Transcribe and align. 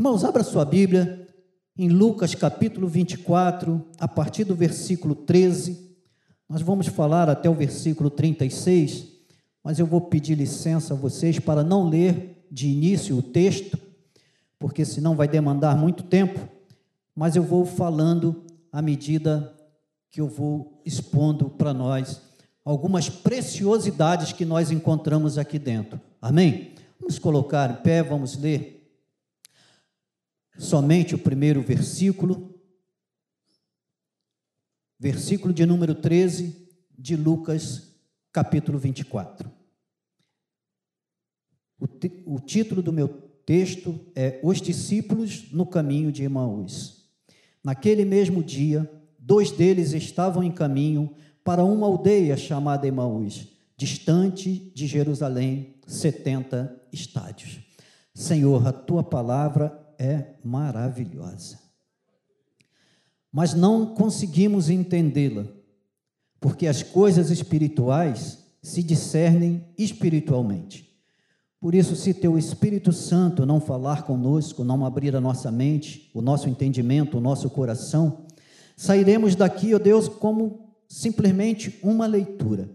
Irmãos, 0.00 0.24
abra 0.24 0.42
sua 0.42 0.64
Bíblia 0.64 1.28
em 1.76 1.90
Lucas 1.90 2.34
capítulo 2.34 2.88
24, 2.88 3.86
a 3.98 4.08
partir 4.08 4.44
do 4.44 4.54
versículo 4.54 5.14
13. 5.14 5.94
Nós 6.48 6.62
vamos 6.62 6.86
falar 6.86 7.28
até 7.28 7.50
o 7.50 7.54
versículo 7.54 8.08
36, 8.08 9.08
mas 9.62 9.78
eu 9.78 9.84
vou 9.84 10.00
pedir 10.00 10.36
licença 10.36 10.94
a 10.94 10.96
vocês 10.96 11.38
para 11.38 11.62
não 11.62 11.86
ler 11.86 12.46
de 12.50 12.66
início 12.66 13.14
o 13.14 13.20
texto, 13.20 13.78
porque 14.58 14.86
senão 14.86 15.14
vai 15.14 15.28
demandar 15.28 15.76
muito 15.76 16.02
tempo, 16.04 16.48
mas 17.14 17.36
eu 17.36 17.42
vou 17.42 17.66
falando 17.66 18.42
à 18.72 18.80
medida 18.80 19.54
que 20.10 20.18
eu 20.18 20.28
vou 20.28 20.80
expondo 20.82 21.50
para 21.50 21.74
nós 21.74 22.22
algumas 22.64 23.10
preciosidades 23.10 24.32
que 24.32 24.46
nós 24.46 24.70
encontramos 24.70 25.36
aqui 25.36 25.58
dentro. 25.58 26.00
Amém? 26.22 26.70
Vamos 26.98 27.18
colocar 27.18 27.70
em 27.70 27.82
pé, 27.82 28.02
vamos 28.02 28.38
ler 28.38 28.79
somente 30.60 31.14
o 31.14 31.18
primeiro 31.18 31.62
versículo, 31.62 32.54
versículo 34.98 35.54
de 35.54 35.64
número 35.64 35.94
13 35.94 36.68
de 36.96 37.16
Lucas, 37.16 37.94
capítulo 38.30 38.78
24. 38.78 39.50
O, 41.80 41.86
o 42.34 42.40
título 42.40 42.82
do 42.82 42.92
meu 42.92 43.08
texto 43.08 43.98
é 44.14 44.38
Os 44.42 44.60
discípulos 44.60 45.50
no 45.50 45.64
caminho 45.64 46.12
de 46.12 46.24
Emaús. 46.24 47.08
Naquele 47.64 48.04
mesmo 48.04 48.44
dia, 48.44 48.88
dois 49.18 49.50
deles 49.50 49.94
estavam 49.94 50.44
em 50.44 50.52
caminho 50.52 51.14
para 51.42 51.64
uma 51.64 51.86
aldeia 51.86 52.36
chamada 52.36 52.86
Emaús, 52.86 53.48
distante 53.78 54.70
de 54.74 54.86
Jerusalém, 54.86 55.76
70 55.86 56.82
estádios. 56.92 57.60
Senhor, 58.14 58.66
a 58.66 58.72
tua 58.72 59.02
palavra 59.02 59.79
é 60.00 60.36
maravilhosa. 60.42 61.58
Mas 63.30 63.52
não 63.52 63.94
conseguimos 63.94 64.70
entendê-la, 64.70 65.44
porque 66.40 66.66
as 66.66 66.82
coisas 66.82 67.30
espirituais 67.30 68.38
se 68.62 68.82
discernem 68.82 69.62
espiritualmente. 69.76 70.88
Por 71.60 71.74
isso, 71.74 71.94
se 71.94 72.14
teu 72.14 72.38
Espírito 72.38 72.90
Santo 72.90 73.44
não 73.44 73.60
falar 73.60 74.04
conosco, 74.04 74.64
não 74.64 74.86
abrir 74.86 75.14
a 75.14 75.20
nossa 75.20 75.52
mente, 75.52 76.10
o 76.14 76.22
nosso 76.22 76.48
entendimento, 76.48 77.18
o 77.18 77.20
nosso 77.20 77.50
coração, 77.50 78.24
sairemos 78.74 79.36
daqui, 79.36 79.74
ó 79.74 79.78
Deus, 79.78 80.08
como 80.08 80.74
simplesmente 80.88 81.78
uma 81.82 82.06
leitura. 82.06 82.70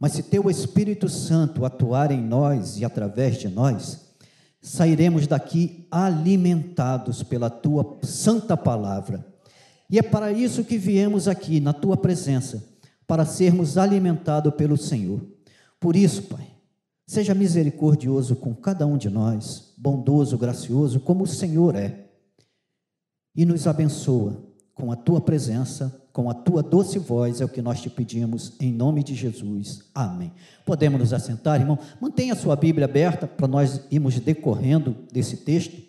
Mas 0.00 0.12
se 0.12 0.24
teu 0.24 0.50
Espírito 0.50 1.08
Santo 1.08 1.64
atuar 1.64 2.10
em 2.10 2.20
nós 2.20 2.78
e 2.78 2.84
através 2.84 3.38
de 3.38 3.48
nós, 3.48 4.07
sairemos 4.60 5.26
daqui 5.26 5.86
alimentados 5.90 7.22
pela 7.22 7.48
tua 7.48 7.98
santa 8.02 8.56
palavra. 8.56 9.26
E 9.90 9.98
é 9.98 10.02
para 10.02 10.32
isso 10.32 10.64
que 10.64 10.76
viemos 10.76 11.28
aqui, 11.28 11.60
na 11.60 11.72
tua 11.72 11.96
presença, 11.96 12.62
para 13.06 13.24
sermos 13.24 13.78
alimentados 13.78 14.54
pelo 14.54 14.76
Senhor. 14.76 15.20
Por 15.80 15.96
isso, 15.96 16.22
Pai, 16.24 16.46
seja 17.06 17.34
misericordioso 17.34 18.36
com 18.36 18.54
cada 18.54 18.86
um 18.86 18.98
de 18.98 19.08
nós, 19.08 19.72
bondoso, 19.78 20.36
gracioso, 20.36 21.00
como 21.00 21.24
o 21.24 21.26
Senhor 21.26 21.74
é, 21.74 22.06
e 23.34 23.46
nos 23.46 23.66
abençoa 23.66 24.47
com 24.78 24.90
a 24.90 24.96
tua 24.96 25.20
presença 25.20 26.08
com 26.18 26.28
a 26.28 26.34
tua 26.34 26.64
doce 26.64 26.98
voz, 26.98 27.40
é 27.40 27.44
o 27.44 27.48
que 27.48 27.62
nós 27.62 27.80
te 27.80 27.88
pedimos, 27.88 28.52
em 28.58 28.72
nome 28.72 29.04
de 29.04 29.14
Jesus. 29.14 29.84
Amém. 29.94 30.32
Podemos 30.66 30.98
nos 30.98 31.12
assentar, 31.12 31.60
irmão? 31.60 31.78
Mantenha 32.00 32.32
a 32.32 32.36
sua 32.36 32.56
Bíblia 32.56 32.86
aberta 32.86 33.24
para 33.28 33.46
nós 33.46 33.82
irmos 33.88 34.18
decorrendo 34.18 34.96
desse 35.12 35.36
texto. 35.36 35.80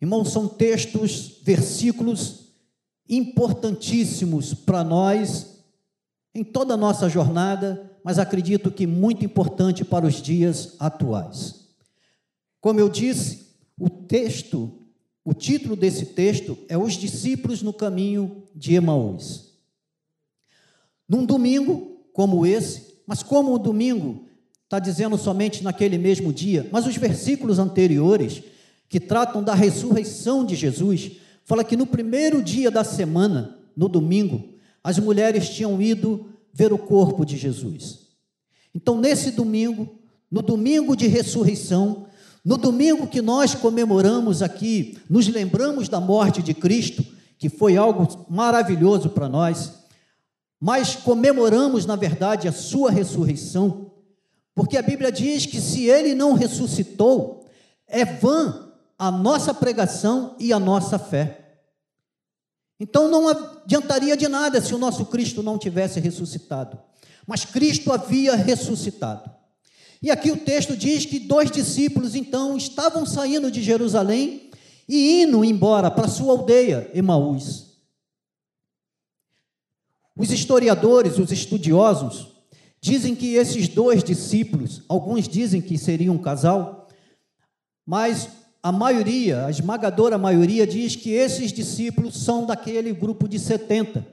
Irmão, 0.00 0.24
são 0.24 0.46
textos, 0.46 1.40
versículos 1.42 2.52
importantíssimos 3.08 4.54
para 4.54 4.84
nós 4.84 5.64
em 6.32 6.44
toda 6.44 6.74
a 6.74 6.76
nossa 6.76 7.08
jornada, 7.08 7.98
mas 8.04 8.20
acredito 8.20 8.70
que 8.70 8.86
muito 8.86 9.24
importante 9.24 9.84
para 9.84 10.06
os 10.06 10.22
dias 10.22 10.76
atuais. 10.78 11.66
Como 12.60 12.78
eu 12.78 12.88
disse, 12.88 13.56
o 13.76 13.90
texto 13.90 14.83
o 15.24 15.32
título 15.32 15.74
desse 15.74 16.06
texto 16.06 16.58
é 16.68 16.76
Os 16.76 16.94
discípulos 16.94 17.62
no 17.62 17.72
caminho 17.72 18.42
de 18.54 18.74
Emaús. 18.74 19.54
Num 21.08 21.24
domingo 21.24 21.98
como 22.12 22.44
esse, 22.44 22.98
mas 23.06 23.22
como 23.22 23.54
o 23.54 23.58
domingo 23.58 24.26
está 24.64 24.78
dizendo 24.78 25.16
somente 25.16 25.62
naquele 25.62 25.96
mesmo 25.96 26.32
dia, 26.32 26.68
mas 26.70 26.86
os 26.86 26.96
versículos 26.96 27.58
anteriores, 27.58 28.42
que 28.88 29.00
tratam 29.00 29.42
da 29.42 29.54
ressurreição 29.54 30.44
de 30.44 30.54
Jesus, 30.54 31.12
fala 31.44 31.64
que 31.64 31.76
no 31.76 31.86
primeiro 31.86 32.42
dia 32.42 32.70
da 32.70 32.84
semana, 32.84 33.58
no 33.76 33.88
domingo, 33.88 34.48
as 34.82 34.98
mulheres 34.98 35.48
tinham 35.48 35.80
ido 35.80 36.26
ver 36.52 36.72
o 36.72 36.78
corpo 36.78 37.24
de 37.24 37.36
Jesus. 37.36 38.08
Então, 38.74 39.00
nesse 39.00 39.30
domingo, 39.30 39.98
no 40.30 40.42
domingo 40.42 40.96
de 40.96 41.06
ressurreição, 41.06 42.06
no 42.44 42.58
domingo 42.58 43.06
que 43.06 43.22
nós 43.22 43.54
comemoramos 43.54 44.42
aqui, 44.42 44.98
nos 45.08 45.26
lembramos 45.26 45.88
da 45.88 45.98
morte 45.98 46.42
de 46.42 46.52
Cristo, 46.52 47.04
que 47.38 47.48
foi 47.48 47.76
algo 47.76 48.26
maravilhoso 48.28 49.08
para 49.08 49.28
nós, 49.28 49.72
mas 50.60 50.94
comemoramos, 50.94 51.86
na 51.86 51.96
verdade, 51.96 52.46
a 52.46 52.52
sua 52.52 52.90
ressurreição, 52.90 53.92
porque 54.54 54.76
a 54.76 54.82
Bíblia 54.82 55.10
diz 55.10 55.46
que 55.46 55.60
se 55.60 55.86
ele 55.86 56.14
não 56.14 56.34
ressuscitou, 56.34 57.46
é 57.86 58.04
vã 58.04 58.72
a 58.98 59.10
nossa 59.10 59.52
pregação 59.52 60.36
e 60.38 60.52
a 60.52 60.58
nossa 60.58 60.98
fé. 60.98 61.60
Então 62.78 63.08
não 63.08 63.28
adiantaria 63.28 64.16
de 64.16 64.28
nada 64.28 64.60
se 64.60 64.74
o 64.74 64.78
nosso 64.78 65.06
Cristo 65.06 65.42
não 65.42 65.58
tivesse 65.58 65.98
ressuscitado, 65.98 66.78
mas 67.26 67.44
Cristo 67.44 67.92
havia 67.92 68.36
ressuscitado. 68.36 69.30
E 70.04 70.10
aqui 70.10 70.30
o 70.30 70.36
texto 70.36 70.76
diz 70.76 71.06
que 71.06 71.18
dois 71.18 71.50
discípulos 71.50 72.14
então 72.14 72.58
estavam 72.58 73.06
saindo 73.06 73.50
de 73.50 73.62
Jerusalém 73.62 74.50
e 74.86 75.22
indo 75.22 75.42
embora 75.42 75.90
para 75.90 76.08
sua 76.08 76.32
aldeia, 76.32 76.90
Emaús. 76.92 77.78
Os 80.14 80.30
historiadores, 80.30 81.18
os 81.18 81.32
estudiosos, 81.32 82.28
dizem 82.82 83.14
que 83.14 83.36
esses 83.36 83.66
dois 83.66 84.04
discípulos, 84.04 84.82
alguns 84.90 85.26
dizem 85.26 85.62
que 85.62 85.78
seriam 85.78 86.16
um 86.16 86.22
casal, 86.22 86.86
mas 87.86 88.28
a 88.62 88.70
maioria, 88.70 89.46
a 89.46 89.50
esmagadora 89.50 90.18
maioria, 90.18 90.66
diz 90.66 90.94
que 90.94 91.12
esses 91.12 91.50
discípulos 91.50 92.22
são 92.22 92.44
daquele 92.44 92.92
grupo 92.92 93.26
de 93.26 93.38
70, 93.38 94.06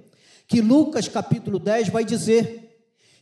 que 0.47 0.61
Lucas 0.61 1.09
capítulo 1.09 1.59
10 1.59 1.89
vai 1.89 2.05
dizer 2.05 2.70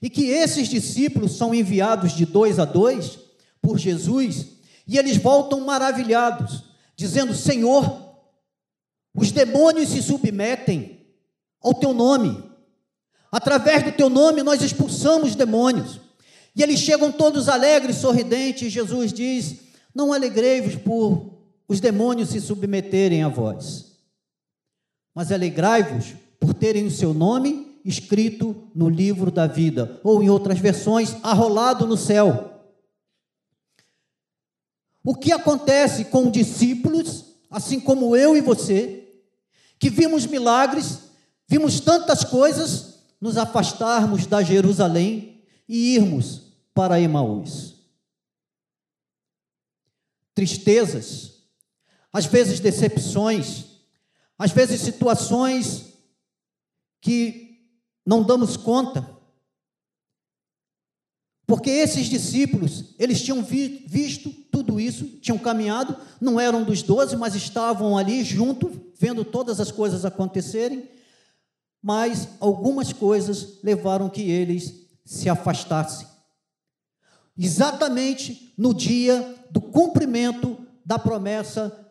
e 0.01 0.09
que 0.09 0.27
esses 0.27 0.67
discípulos 0.67 1.35
são 1.35 1.53
enviados 1.53 2.13
de 2.13 2.25
dois 2.25 2.59
a 2.59 2.65
dois 2.65 3.19
por 3.61 3.77
Jesus, 3.77 4.45
e 4.87 4.97
eles 4.97 5.17
voltam 5.17 5.61
maravilhados, 5.61 6.63
dizendo: 6.95 7.33
Senhor, 7.35 8.15
os 9.13 9.31
demônios 9.31 9.89
se 9.89 10.01
submetem 10.01 11.05
ao 11.61 11.73
teu 11.73 11.93
nome, 11.93 12.43
através 13.31 13.83
do 13.83 13.91
teu 13.91 14.09
nome 14.09 14.41
nós 14.41 14.61
expulsamos 14.61 15.35
demônios. 15.35 15.99
E 16.55 16.63
eles 16.63 16.79
chegam 16.79 17.11
todos 17.11 17.47
alegres, 17.47 17.97
sorridentes, 17.97 18.63
e 18.63 18.69
Jesus 18.69 19.11
diz: 19.11 19.55
Não 19.93 20.13
alegrei-vos 20.13 20.75
por 20.75 21.37
os 21.67 21.79
demônios 21.79 22.29
se 22.29 22.41
submeterem 22.41 23.21
a 23.21 23.27
vós, 23.27 23.97
mas 25.13 25.31
alegrai-vos 25.31 26.15
por 26.39 26.53
terem 26.53 26.85
o 26.85 26.91
seu 26.91 27.13
nome 27.13 27.68
escrito 27.83 28.69
no 28.75 28.89
livro 28.89 29.31
da 29.31 29.47
vida, 29.47 29.99
ou 30.03 30.21
em 30.21 30.29
outras 30.29 30.59
versões, 30.59 31.15
arrolado 31.23 31.87
no 31.87 31.97
céu. 31.97 32.63
O 35.03 35.15
que 35.15 35.31
acontece 35.31 36.05
com 36.05 36.29
discípulos, 36.29 37.25
assim 37.49 37.79
como 37.79 38.15
eu 38.15 38.35
e 38.35 38.41
você, 38.41 39.07
que 39.79 39.89
vimos 39.89 40.25
milagres, 40.25 40.99
vimos 41.47 41.79
tantas 41.79 42.23
coisas, 42.23 42.99
nos 43.19 43.37
afastarmos 43.37 44.25
da 44.25 44.41
Jerusalém 44.41 45.43
e 45.67 45.95
irmos 45.95 46.53
para 46.73 46.99
Emaús? 46.99 47.75
Tristezas, 50.35 51.43
às 52.13 52.25
vezes 52.25 52.59
decepções, 52.59 53.65
às 54.37 54.51
vezes 54.51 54.81
situações 54.81 55.93
que 57.01 57.48
não 58.09 58.23
damos 58.23 58.57
conta. 58.57 59.07
Porque 61.45 61.69
esses 61.69 62.07
discípulos, 62.07 62.95
eles 62.97 63.21
tinham 63.21 63.43
vi, 63.43 63.85
visto 63.87 64.31
tudo 64.51 64.79
isso, 64.79 65.05
tinham 65.21 65.37
caminhado, 65.37 65.95
não 66.19 66.39
eram 66.39 66.63
dos 66.63 66.81
doze, 66.81 67.15
mas 67.15 67.35
estavam 67.35 67.95
ali 67.95 68.23
junto, 68.23 68.91
vendo 68.97 69.23
todas 69.23 69.59
as 69.59 69.71
coisas 69.71 70.05
acontecerem, 70.05 70.89
mas 71.83 72.29
algumas 72.39 72.91
coisas 72.91 73.59
levaram 73.61 74.09
que 74.09 74.23
eles 74.23 74.87
se 75.05 75.29
afastassem. 75.29 76.07
Exatamente 77.37 78.55
no 78.57 78.73
dia 78.73 79.35
do 79.51 79.61
cumprimento 79.61 80.57
da 80.83 80.97
promessa 80.97 81.87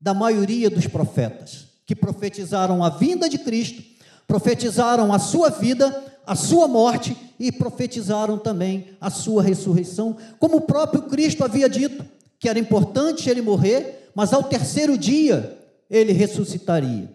da 0.00 0.12
maioria 0.12 0.68
dos 0.68 0.88
profetas, 0.88 1.68
que 1.86 1.94
profetizaram 1.94 2.82
a 2.82 2.88
vinda 2.88 3.28
de 3.28 3.38
Cristo, 3.38 3.99
profetizaram 4.30 5.12
a 5.12 5.18
sua 5.18 5.50
vida, 5.50 6.04
a 6.24 6.36
sua 6.36 6.68
morte 6.68 7.16
e 7.36 7.50
profetizaram 7.50 8.38
também 8.38 8.96
a 9.00 9.10
sua 9.10 9.42
ressurreição, 9.42 10.16
como 10.38 10.58
o 10.58 10.60
próprio 10.60 11.02
Cristo 11.02 11.42
havia 11.42 11.68
dito, 11.68 12.06
que 12.38 12.48
era 12.48 12.56
importante 12.56 13.28
ele 13.28 13.42
morrer, 13.42 14.08
mas 14.14 14.32
ao 14.32 14.44
terceiro 14.44 14.96
dia 14.96 15.58
ele 15.90 16.12
ressuscitaria. 16.12 17.12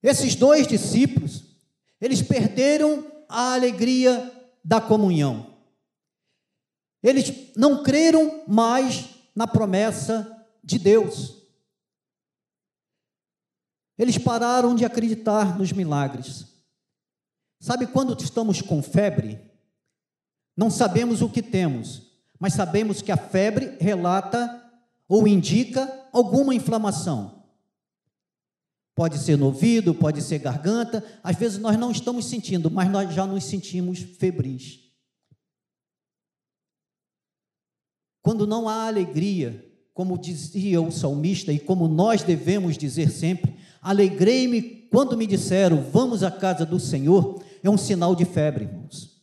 Esses 0.00 0.36
dois 0.36 0.68
discípulos, 0.68 1.42
eles 2.00 2.22
perderam 2.22 3.04
a 3.28 3.54
alegria 3.54 4.30
da 4.64 4.80
comunhão. 4.80 5.48
Eles 7.02 7.50
não 7.56 7.82
creram 7.82 8.44
mais 8.46 9.06
na 9.34 9.48
promessa 9.48 10.46
de 10.62 10.78
Deus. 10.78 11.35
Eles 13.98 14.18
pararam 14.18 14.74
de 14.74 14.84
acreditar 14.84 15.58
nos 15.58 15.72
milagres. 15.72 16.46
Sabe 17.58 17.86
quando 17.86 18.16
estamos 18.22 18.60
com 18.60 18.82
febre? 18.82 19.40
Não 20.56 20.70
sabemos 20.70 21.22
o 21.22 21.28
que 21.28 21.42
temos, 21.42 22.02
mas 22.38 22.54
sabemos 22.54 23.02
que 23.02 23.12
a 23.12 23.16
febre 23.16 23.76
relata 23.80 24.62
ou 25.08 25.26
indica 25.26 26.08
alguma 26.12 26.54
inflamação. 26.54 27.44
Pode 28.94 29.18
ser 29.18 29.36
no 29.36 29.46
ouvido, 29.46 29.94
pode 29.94 30.22
ser 30.22 30.38
garganta, 30.38 31.04
às 31.22 31.36
vezes 31.36 31.58
nós 31.58 31.76
não 31.76 31.90
estamos 31.90 32.24
sentindo, 32.26 32.70
mas 32.70 32.90
nós 32.90 33.12
já 33.14 33.26
nos 33.26 33.44
sentimos 33.44 33.98
febris. 33.98 34.80
Quando 38.22 38.46
não 38.46 38.68
há 38.68 38.86
alegria, 38.86 39.64
como 39.94 40.18
dizia 40.18 40.80
o 40.82 40.90
salmista 40.90 41.52
e 41.52 41.60
como 41.60 41.86
nós 41.86 42.22
devemos 42.22 42.76
dizer 42.76 43.10
sempre, 43.10 43.55
alegrei-me 43.86 44.60
quando 44.90 45.16
me 45.16 45.28
disseram, 45.28 45.80
vamos 45.92 46.24
à 46.24 46.30
casa 46.30 46.66
do 46.66 46.80
Senhor, 46.80 47.40
é 47.62 47.70
um 47.70 47.78
sinal 47.78 48.16
de 48.16 48.24
febre, 48.24 48.64
irmãos. 48.64 49.22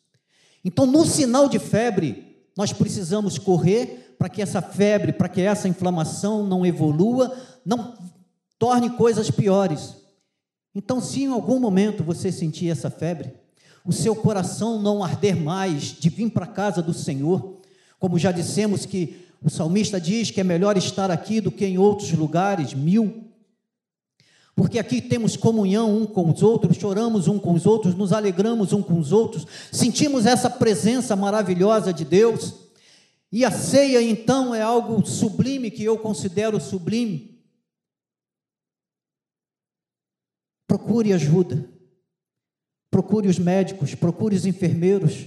Então, 0.63 0.85
no 0.85 1.05
sinal 1.05 1.49
de 1.49 1.59
febre, 1.59 2.37
nós 2.55 2.71
precisamos 2.71 3.37
correr 3.37 4.15
para 4.17 4.29
que 4.29 4.41
essa 4.41 4.61
febre, 4.61 5.11
para 5.11 5.27
que 5.27 5.41
essa 5.41 5.67
inflamação 5.67 6.47
não 6.47 6.65
evolua, 6.65 7.35
não 7.65 7.97
torne 8.57 8.91
coisas 8.91 9.29
piores. 9.29 9.97
Então, 10.73 11.01
se 11.01 11.23
em 11.23 11.27
algum 11.27 11.59
momento 11.59 12.01
você 12.01 12.31
sentir 12.31 12.69
essa 12.69 12.89
febre, 12.89 13.33
o 13.85 13.91
seu 13.91 14.15
coração 14.15 14.81
não 14.81 15.03
arder 15.03 15.35
mais 15.35 15.83
de 15.99 16.09
vir 16.09 16.29
para 16.29 16.45
a 16.45 16.47
casa 16.47 16.81
do 16.81 16.93
Senhor, 16.93 17.59
como 17.99 18.17
já 18.17 18.31
dissemos 18.31 18.85
que 18.85 19.27
o 19.43 19.49
salmista 19.49 19.99
diz 19.99 20.31
que 20.31 20.39
é 20.39 20.43
melhor 20.43 20.77
estar 20.77 21.11
aqui 21.11 21.41
do 21.41 21.51
que 21.51 21.65
em 21.65 21.77
outros 21.77 22.13
lugares, 22.13 22.73
mil. 22.73 23.32
Porque 24.55 24.77
aqui 24.77 25.01
temos 25.01 25.35
comunhão 25.35 25.97
um 25.97 26.05
com 26.05 26.29
os 26.29 26.43
outros, 26.43 26.77
choramos 26.77 27.27
um 27.27 27.39
com 27.39 27.53
os 27.53 27.65
outros, 27.65 27.95
nos 27.95 28.13
alegramos 28.13 28.71
um 28.71 28.83
com 28.83 28.99
os 28.99 29.11
outros, 29.11 29.47
sentimos 29.71 30.25
essa 30.25 30.49
presença 30.49 31.15
maravilhosa 31.15 31.91
de 31.91 32.05
Deus. 32.05 32.53
E 33.31 33.43
a 33.43 33.49
ceia, 33.49 33.99
então, 33.99 34.53
é 34.53 34.61
algo 34.61 35.03
sublime 35.05 35.71
que 35.71 35.83
eu 35.83 35.97
considero 35.97 36.61
sublime. 36.61 37.41
Procure 40.67 41.13
ajuda, 41.13 41.67
procure 42.91 43.27
os 43.27 43.39
médicos, 43.39 43.95
procure 43.95 44.35
os 44.35 44.45
enfermeiros, 44.45 45.25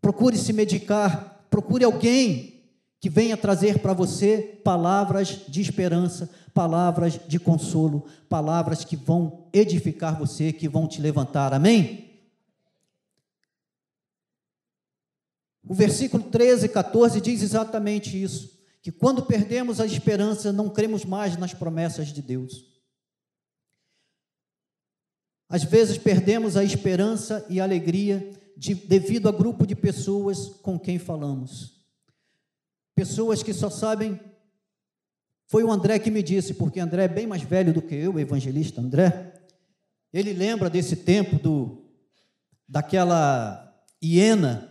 procure 0.00 0.36
se 0.36 0.52
medicar, 0.52 1.46
procure 1.48 1.84
alguém 1.84 2.64
que 3.00 3.08
venha 3.08 3.36
trazer 3.36 3.78
para 3.78 3.94
você 3.94 4.60
palavras 4.62 5.40
de 5.48 5.60
esperança, 5.60 6.28
palavras 6.52 7.18
de 7.26 7.38
consolo, 7.38 8.06
palavras 8.28 8.84
que 8.84 8.96
vão 8.96 9.48
edificar 9.52 10.18
você, 10.18 10.52
que 10.52 10.68
vão 10.68 10.86
te 10.86 11.00
levantar. 11.00 11.52
Amém? 11.52 12.20
O 15.66 15.74
versículo 15.74 16.22
13 16.24 16.66
e 16.66 16.68
14 16.68 17.20
diz 17.20 17.42
exatamente 17.42 18.20
isso: 18.20 18.58
que 18.82 18.90
quando 18.90 19.24
perdemos 19.24 19.80
a 19.80 19.86
esperança, 19.86 20.52
não 20.52 20.68
cremos 20.68 21.04
mais 21.04 21.36
nas 21.36 21.54
promessas 21.54 22.08
de 22.08 22.22
Deus. 22.22 22.64
Às 25.48 25.64
vezes 25.64 25.98
perdemos 25.98 26.56
a 26.56 26.62
esperança 26.62 27.44
e 27.48 27.60
a 27.60 27.64
alegria 27.64 28.30
de, 28.56 28.74
devido 28.74 29.28
a 29.28 29.32
grupo 29.32 29.66
de 29.66 29.74
pessoas 29.74 30.48
com 30.62 30.78
quem 30.78 30.98
falamos 30.98 31.80
pessoas 33.00 33.42
que 33.42 33.54
só 33.54 33.70
sabem. 33.70 34.20
Foi 35.50 35.64
o 35.64 35.72
André 35.72 35.98
que 35.98 36.12
me 36.12 36.22
disse, 36.22 36.54
porque 36.54 36.78
André 36.78 37.06
é 37.06 37.08
bem 37.08 37.26
mais 37.26 37.42
velho 37.42 37.72
do 37.72 37.82
que 37.82 37.96
eu, 37.96 38.14
o 38.14 38.20
evangelista 38.20 38.80
André. 38.80 39.32
Ele 40.12 40.32
lembra 40.32 40.70
desse 40.70 40.94
tempo 40.94 41.42
do 41.42 41.86
daquela 42.68 43.74
hiena, 44.00 44.70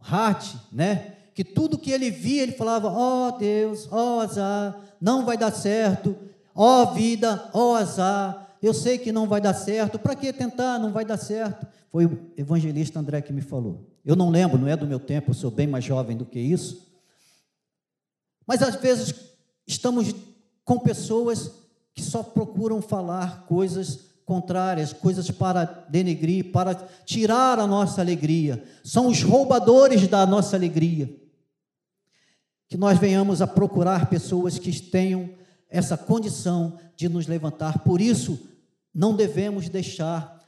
Hart, 0.00 0.54
né? 0.72 1.16
Que 1.34 1.44
tudo 1.44 1.76
que 1.76 1.90
ele 1.90 2.10
via, 2.10 2.42
ele 2.42 2.52
falava: 2.52 2.88
"Ó 2.88 3.28
oh, 3.28 3.38
Deus, 3.38 3.88
ó 3.92 4.16
oh, 4.16 4.20
azar, 4.20 4.80
não 4.98 5.26
vai 5.26 5.36
dar 5.36 5.52
certo. 5.52 6.16
Ó 6.54 6.82
oh, 6.82 6.94
vida, 6.94 7.50
ó 7.52 7.74
azar, 7.74 8.56
eu 8.62 8.72
sei 8.72 8.96
que 8.96 9.12
não 9.12 9.28
vai 9.28 9.42
dar 9.42 9.52
certo. 9.52 9.98
Para 9.98 10.14
que 10.14 10.32
tentar? 10.32 10.78
Não 10.78 10.92
vai 10.92 11.04
dar 11.04 11.18
certo." 11.18 11.66
Foi 11.92 12.06
o 12.06 12.32
evangelista 12.38 12.98
André 12.98 13.20
que 13.20 13.34
me 13.34 13.42
falou. 13.42 13.86
Eu 14.02 14.16
não 14.16 14.30
lembro, 14.30 14.56
não 14.56 14.66
é 14.66 14.78
do 14.78 14.86
meu 14.86 14.98
tempo, 14.98 15.32
eu 15.32 15.34
sou 15.34 15.50
bem 15.50 15.66
mais 15.66 15.84
jovem 15.84 16.16
do 16.16 16.24
que 16.24 16.40
isso. 16.40 16.88
Mas 18.46 18.62
às 18.62 18.76
vezes 18.76 19.29
estamos 19.70 20.14
com 20.64 20.78
pessoas 20.78 21.50
que 21.94 22.02
só 22.02 22.22
procuram 22.22 22.82
falar 22.82 23.46
coisas 23.46 24.10
contrárias, 24.24 24.92
coisas 24.92 25.30
para 25.30 25.64
denegrir, 25.88 26.52
para 26.52 26.74
tirar 27.04 27.58
a 27.58 27.66
nossa 27.66 28.00
alegria. 28.00 28.62
São 28.84 29.08
os 29.08 29.22
roubadores 29.22 30.06
da 30.06 30.26
nossa 30.26 30.56
alegria. 30.56 31.12
Que 32.68 32.76
nós 32.76 32.98
venhamos 32.98 33.42
a 33.42 33.46
procurar 33.46 34.08
pessoas 34.08 34.58
que 34.58 34.80
tenham 34.80 35.30
essa 35.68 35.96
condição 35.96 36.78
de 36.96 37.08
nos 37.08 37.26
levantar. 37.26 37.80
Por 37.80 38.00
isso, 38.00 38.38
não 38.94 39.14
devemos 39.14 39.68
deixar 39.68 40.40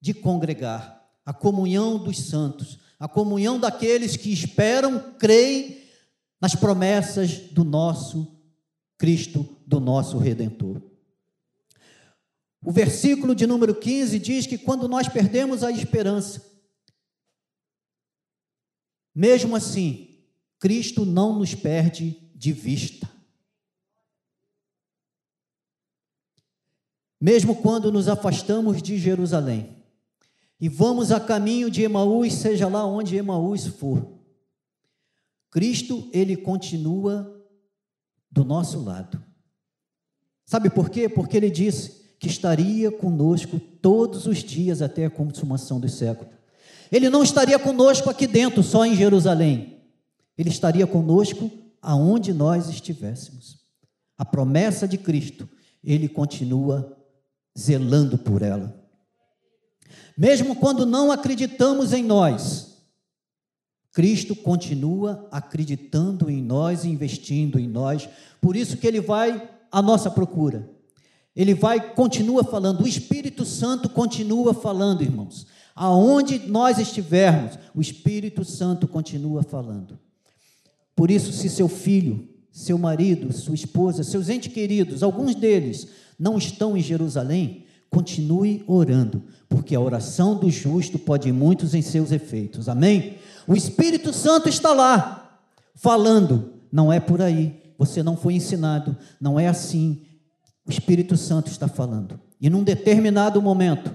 de 0.00 0.12
congregar 0.12 1.04
a 1.24 1.32
comunhão 1.32 1.98
dos 1.98 2.18
santos, 2.18 2.78
a 2.98 3.06
comunhão 3.06 3.58
daqueles 3.58 4.16
que 4.16 4.32
esperam, 4.32 5.14
creem 5.18 5.78
nas 6.40 6.56
promessas 6.56 7.38
do 7.52 7.62
nosso 7.62 8.41
Cristo, 9.02 9.58
do 9.66 9.80
nosso 9.80 10.16
Redentor. 10.16 10.80
O 12.64 12.70
versículo 12.70 13.34
de 13.34 13.48
número 13.48 13.74
15 13.74 14.16
diz 14.20 14.46
que 14.46 14.56
quando 14.56 14.86
nós 14.86 15.08
perdemos 15.08 15.64
a 15.64 15.72
esperança, 15.72 16.40
mesmo 19.12 19.56
assim, 19.56 20.24
Cristo 20.60 21.04
não 21.04 21.36
nos 21.36 21.52
perde 21.52 22.16
de 22.32 22.52
vista. 22.52 23.10
Mesmo 27.20 27.56
quando 27.56 27.90
nos 27.90 28.06
afastamos 28.06 28.80
de 28.80 28.98
Jerusalém 28.98 29.84
e 30.60 30.68
vamos 30.68 31.10
a 31.10 31.18
caminho 31.18 31.68
de 31.68 31.82
Emaús, 31.82 32.34
seja 32.34 32.68
lá 32.68 32.86
onde 32.86 33.16
Emaús 33.16 33.66
for, 33.66 34.16
Cristo, 35.50 36.08
ele 36.12 36.36
continua 36.36 37.31
do 38.32 38.44
nosso 38.44 38.82
lado. 38.82 39.22
Sabe 40.46 40.70
por 40.70 40.88
quê? 40.88 41.08
Porque 41.08 41.36
ele 41.36 41.50
disse 41.50 42.16
que 42.18 42.26
estaria 42.26 42.90
conosco 42.90 43.60
todos 43.60 44.26
os 44.26 44.38
dias 44.38 44.80
até 44.80 45.04
a 45.04 45.10
consumação 45.10 45.78
dos 45.78 45.94
séculos. 45.94 46.32
Ele 46.90 47.10
não 47.10 47.22
estaria 47.22 47.58
conosco 47.58 48.08
aqui 48.08 48.26
dentro, 48.26 48.62
só 48.62 48.84
em 48.86 48.96
Jerusalém. 48.96 49.80
Ele 50.36 50.48
estaria 50.48 50.86
conosco 50.86 51.50
aonde 51.80 52.32
nós 52.32 52.68
estivéssemos. 52.68 53.60
A 54.16 54.24
promessa 54.24 54.86
de 54.86 54.96
Cristo, 54.96 55.48
ele 55.82 56.08
continua 56.08 56.96
zelando 57.58 58.16
por 58.16 58.40
ela. 58.42 58.78
Mesmo 60.16 60.56
quando 60.56 60.86
não 60.86 61.10
acreditamos 61.10 61.92
em 61.92 62.04
nós, 62.04 62.71
Cristo 63.92 64.34
continua 64.34 65.28
acreditando 65.30 66.30
em 66.30 66.42
nós, 66.42 66.84
investindo 66.84 67.58
em 67.58 67.68
nós, 67.68 68.08
por 68.40 68.56
isso 68.56 68.76
que 68.76 68.86
ele 68.86 69.00
vai 69.00 69.50
à 69.70 69.82
nossa 69.82 70.10
procura. 70.10 70.68
Ele 71.36 71.54
vai, 71.54 71.94
continua 71.94 72.42
falando, 72.42 72.82
o 72.82 72.88
Espírito 72.88 73.44
Santo 73.44 73.88
continua 73.88 74.54
falando, 74.54 75.02
irmãos. 75.02 75.46
Aonde 75.74 76.38
nós 76.38 76.78
estivermos, 76.78 77.58
o 77.74 77.80
Espírito 77.80 78.44
Santo 78.44 78.86
continua 78.86 79.42
falando. 79.42 79.98
Por 80.94 81.10
isso, 81.10 81.32
se 81.32 81.48
seu 81.48 81.68
filho, 81.68 82.28
seu 82.50 82.76
marido, 82.76 83.32
sua 83.32 83.54
esposa, 83.54 84.04
seus 84.04 84.28
entes 84.28 84.52
queridos, 84.52 85.02
alguns 85.02 85.34
deles 85.34 85.88
não 86.18 86.36
estão 86.36 86.76
em 86.76 86.82
Jerusalém, 86.82 87.64
continue 87.92 88.64
orando, 88.66 89.22
porque 89.48 89.74
a 89.74 89.80
oração 89.80 90.34
do 90.34 90.50
justo 90.50 90.98
pode 90.98 91.28
ir 91.28 91.32
muitos 91.32 91.74
em 91.74 91.82
seus 91.82 92.10
efeitos. 92.10 92.68
Amém? 92.68 93.18
O 93.46 93.54
Espírito 93.54 94.12
Santo 94.14 94.48
está 94.48 94.72
lá, 94.72 95.38
falando, 95.74 96.54
não 96.72 96.90
é 96.90 96.98
por 96.98 97.20
aí. 97.20 97.60
Você 97.76 98.02
não 98.02 98.16
foi 98.16 98.34
ensinado, 98.34 98.96
não 99.20 99.38
é 99.38 99.46
assim. 99.46 100.02
O 100.66 100.70
Espírito 100.70 101.16
Santo 101.16 101.50
está 101.50 101.68
falando. 101.68 102.18
E 102.40 102.48
num 102.48 102.64
determinado 102.64 103.42
momento, 103.42 103.94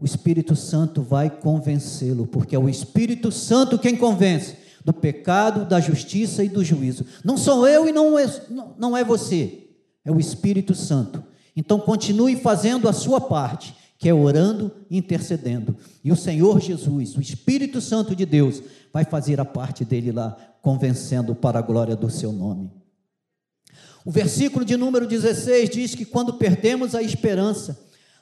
o 0.00 0.06
Espírito 0.06 0.56
Santo 0.56 1.02
vai 1.02 1.28
convencê-lo, 1.28 2.26
porque 2.26 2.56
é 2.56 2.58
o 2.58 2.68
Espírito 2.68 3.30
Santo 3.30 3.78
quem 3.78 3.94
convence 3.94 4.56
do 4.82 4.94
pecado, 4.94 5.66
da 5.66 5.80
justiça 5.80 6.42
e 6.42 6.48
do 6.48 6.64
juízo. 6.64 7.04
Não 7.22 7.36
sou 7.36 7.68
eu 7.68 7.86
e 7.86 7.92
não 7.92 8.18
é, 8.18 8.26
não 8.78 8.96
é 8.96 9.04
você, 9.04 9.68
é 10.02 10.10
o 10.10 10.18
Espírito 10.18 10.74
Santo. 10.74 11.22
Então 11.56 11.78
continue 11.78 12.36
fazendo 12.36 12.88
a 12.88 12.92
sua 12.92 13.20
parte, 13.20 13.74
que 13.98 14.08
é 14.08 14.14
orando 14.14 14.72
e 14.88 14.96
intercedendo. 14.96 15.76
E 16.02 16.10
o 16.10 16.16
Senhor 16.16 16.60
Jesus, 16.60 17.16
o 17.16 17.20
Espírito 17.20 17.80
Santo 17.80 18.16
de 18.16 18.24
Deus, 18.24 18.62
vai 18.92 19.04
fazer 19.04 19.40
a 19.40 19.44
parte 19.44 19.84
dele 19.84 20.12
lá, 20.12 20.36
convencendo 20.62 21.34
para 21.34 21.58
a 21.58 21.62
glória 21.62 21.94
do 21.94 22.10
seu 22.10 22.32
nome. 22.32 22.70
O 24.04 24.10
versículo 24.10 24.64
de 24.64 24.76
número 24.76 25.06
16 25.06 25.70
diz 25.70 25.94
que 25.94 26.04
quando 26.04 26.34
perdemos 26.34 26.94
a 26.94 27.02
esperança, 27.02 27.78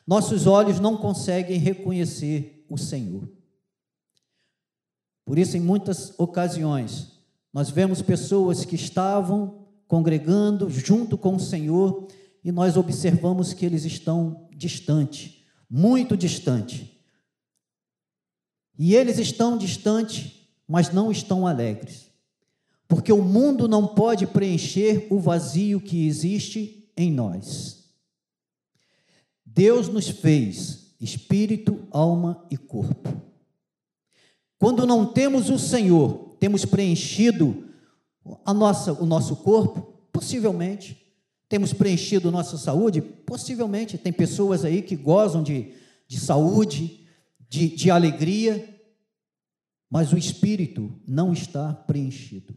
nossos 0.06 0.46
olhos 0.46 0.80
não 0.80 0.96
conseguem 0.96 1.58
reconhecer 1.58 2.64
o 2.68 2.76
Senhor. 2.76 3.28
Por 5.24 5.38
isso, 5.38 5.56
em 5.56 5.60
muitas 5.60 6.12
ocasiões, 6.18 7.12
nós 7.52 7.70
vemos 7.70 8.02
pessoas 8.02 8.64
que 8.64 8.74
estavam 8.74 9.66
congregando 9.86 10.68
junto 10.70 11.16
com 11.16 11.36
o 11.36 11.40
Senhor 11.40 12.08
e 12.44 12.52
nós 12.52 12.76
observamos 12.76 13.52
que 13.52 13.66
eles 13.66 13.84
estão 13.84 14.48
distante, 14.54 15.44
muito 15.68 16.16
distante. 16.16 16.98
E 18.78 18.94
eles 18.94 19.18
estão 19.18 19.58
distantes, 19.58 20.32
mas 20.66 20.92
não 20.92 21.10
estão 21.10 21.46
alegres. 21.46 22.08
Porque 22.86 23.12
o 23.12 23.22
mundo 23.22 23.68
não 23.68 23.86
pode 23.86 24.26
preencher 24.26 25.06
o 25.10 25.18
vazio 25.18 25.80
que 25.80 26.06
existe 26.06 26.90
em 26.96 27.12
nós. 27.12 27.84
Deus 29.44 29.88
nos 29.88 30.08
fez 30.08 30.94
espírito, 31.00 31.86
alma 31.90 32.46
e 32.50 32.56
corpo. 32.56 33.08
Quando 34.58 34.86
não 34.86 35.06
temos 35.06 35.50
o 35.50 35.58
Senhor, 35.58 36.36
temos 36.40 36.64
preenchido 36.64 37.64
a 38.44 38.52
nossa, 38.52 38.92
o 38.92 39.06
nosso 39.06 39.36
corpo? 39.36 39.92
Possivelmente. 40.12 41.07
Temos 41.48 41.72
preenchido 41.72 42.30
nossa 42.30 42.58
saúde? 42.58 43.00
Possivelmente. 43.00 43.96
Tem 43.96 44.12
pessoas 44.12 44.64
aí 44.64 44.82
que 44.82 44.94
gozam 44.94 45.42
de, 45.42 45.72
de 46.06 46.20
saúde, 46.20 47.06
de, 47.48 47.68
de 47.68 47.90
alegria, 47.90 48.76
mas 49.90 50.12
o 50.12 50.18
espírito 50.18 50.92
não 51.06 51.32
está 51.32 51.72
preenchido. 51.72 52.54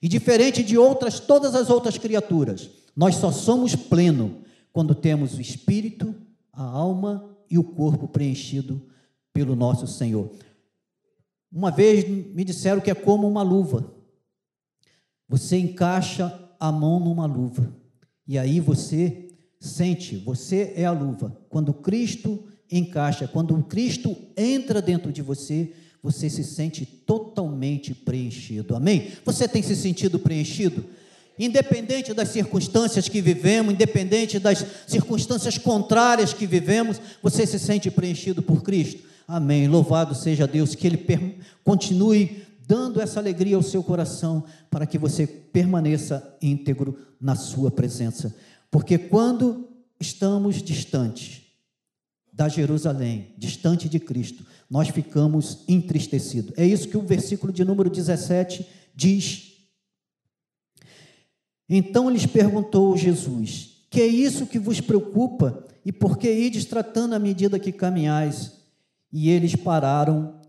E 0.00 0.08
diferente 0.08 0.62
de 0.62 0.78
outras, 0.78 1.18
todas 1.18 1.54
as 1.54 1.68
outras 1.68 1.98
criaturas, 1.98 2.70
nós 2.94 3.16
só 3.16 3.32
somos 3.32 3.74
pleno 3.74 4.42
quando 4.72 4.94
temos 4.94 5.34
o 5.34 5.40
espírito, 5.40 6.14
a 6.52 6.62
alma 6.62 7.36
e 7.50 7.58
o 7.58 7.64
corpo 7.64 8.06
preenchido 8.06 8.80
pelo 9.32 9.56
nosso 9.56 9.88
Senhor. 9.88 10.30
Uma 11.52 11.72
vez 11.72 12.08
me 12.08 12.44
disseram 12.44 12.80
que 12.80 12.90
é 12.90 12.94
como 12.94 13.28
uma 13.28 13.42
luva. 13.42 13.92
Você 15.28 15.58
encaixa 15.58 16.32
a 16.60 16.70
mão 16.70 17.00
numa 17.00 17.26
luva 17.26 17.79
e 18.30 18.38
aí 18.38 18.60
você 18.60 19.26
sente, 19.58 20.16
você 20.18 20.72
é 20.76 20.84
a 20.84 20.92
luva. 20.92 21.36
Quando 21.48 21.74
Cristo 21.74 22.44
encaixa, 22.70 23.26
quando 23.26 23.60
Cristo 23.64 24.16
entra 24.36 24.80
dentro 24.80 25.10
de 25.12 25.20
você, 25.20 25.72
você 26.00 26.30
se 26.30 26.44
sente 26.44 26.86
totalmente 26.86 27.92
preenchido. 27.92 28.76
Amém? 28.76 29.08
Você 29.24 29.48
tem 29.48 29.64
se 29.64 29.74
sentido 29.74 30.20
preenchido? 30.20 30.84
Independente 31.36 32.14
das 32.14 32.28
circunstâncias 32.28 33.08
que 33.08 33.20
vivemos, 33.20 33.74
independente 33.74 34.38
das 34.38 34.64
circunstâncias 34.86 35.58
contrárias 35.58 36.32
que 36.32 36.46
vivemos, 36.46 37.00
você 37.20 37.44
se 37.44 37.58
sente 37.58 37.90
preenchido 37.90 38.42
por 38.42 38.62
Cristo. 38.62 39.02
Amém. 39.26 39.66
Louvado 39.66 40.14
seja 40.14 40.46
Deus, 40.46 40.76
que 40.76 40.86
Ele 40.86 41.36
continue 41.64 42.42
dando 42.70 43.00
essa 43.00 43.18
alegria 43.18 43.56
ao 43.56 43.64
seu 43.64 43.82
coração, 43.82 44.44
para 44.70 44.86
que 44.86 44.96
você 44.96 45.26
permaneça 45.26 46.38
íntegro 46.40 46.96
na 47.20 47.34
Sua 47.34 47.68
presença. 47.68 48.32
Porque 48.70 48.96
quando 48.96 49.68
estamos 49.98 50.62
distantes 50.62 51.42
da 52.32 52.48
Jerusalém, 52.48 53.34
distante 53.36 53.88
de 53.88 53.98
Cristo, 53.98 54.46
nós 54.70 54.88
ficamos 54.88 55.64
entristecidos. 55.66 56.56
É 56.56 56.64
isso 56.64 56.88
que 56.88 56.96
o 56.96 57.02
versículo 57.02 57.52
de 57.52 57.64
número 57.64 57.90
17 57.90 58.64
diz. 58.94 59.54
Então 61.68 62.08
lhes 62.08 62.24
perguntou 62.24 62.96
Jesus: 62.96 63.84
Que 63.90 64.00
é 64.00 64.06
isso 64.06 64.46
que 64.46 64.60
vos 64.60 64.80
preocupa 64.80 65.66
e 65.84 65.90
por 65.90 66.16
que 66.16 66.32
ides 66.32 66.66
tratando 66.66 67.16
à 67.16 67.18
medida 67.18 67.58
que 67.58 67.72
caminhais? 67.72 68.52
E 69.12 69.28
eles 69.28 69.56
pararam 69.56 70.40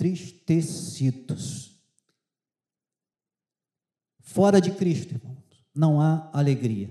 entristecidos. 0.00 1.76
Fora 4.22 4.60
de 4.60 4.70
Cristo, 4.70 5.14
irmãos, 5.14 5.36
não 5.74 6.00
há 6.00 6.30
alegria, 6.32 6.90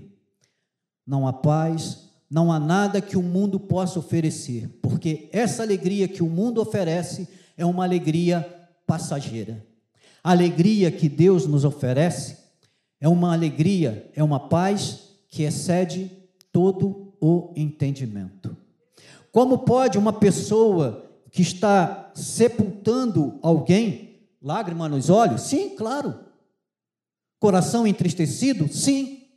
não 1.06 1.26
há 1.26 1.32
paz, 1.32 2.08
não 2.30 2.52
há 2.52 2.60
nada 2.60 3.00
que 3.00 3.16
o 3.16 3.22
mundo 3.22 3.58
possa 3.58 3.98
oferecer, 3.98 4.68
porque 4.80 5.28
essa 5.32 5.62
alegria 5.62 6.06
que 6.06 6.22
o 6.22 6.28
mundo 6.28 6.60
oferece 6.60 7.28
é 7.56 7.66
uma 7.66 7.82
alegria 7.84 8.42
passageira. 8.86 9.66
A 10.22 10.30
alegria 10.30 10.90
que 10.92 11.08
Deus 11.08 11.46
nos 11.46 11.64
oferece 11.64 12.36
é 13.00 13.08
uma 13.08 13.32
alegria, 13.32 14.10
é 14.14 14.22
uma 14.22 14.38
paz 14.38 15.08
que 15.28 15.42
excede 15.42 16.10
todo 16.52 17.14
o 17.20 17.52
entendimento. 17.56 18.54
Como 19.32 19.58
pode 19.58 19.96
uma 19.96 20.12
pessoa 20.12 21.09
que 21.30 21.42
está 21.42 22.10
sepultando 22.14 23.38
alguém, 23.42 24.26
lágrima 24.42 24.88
nos 24.88 25.10
olhos? 25.10 25.42
Sim, 25.42 25.76
claro. 25.76 26.18
Coração 27.38 27.86
entristecido? 27.86 28.72
Sim. 28.72 29.28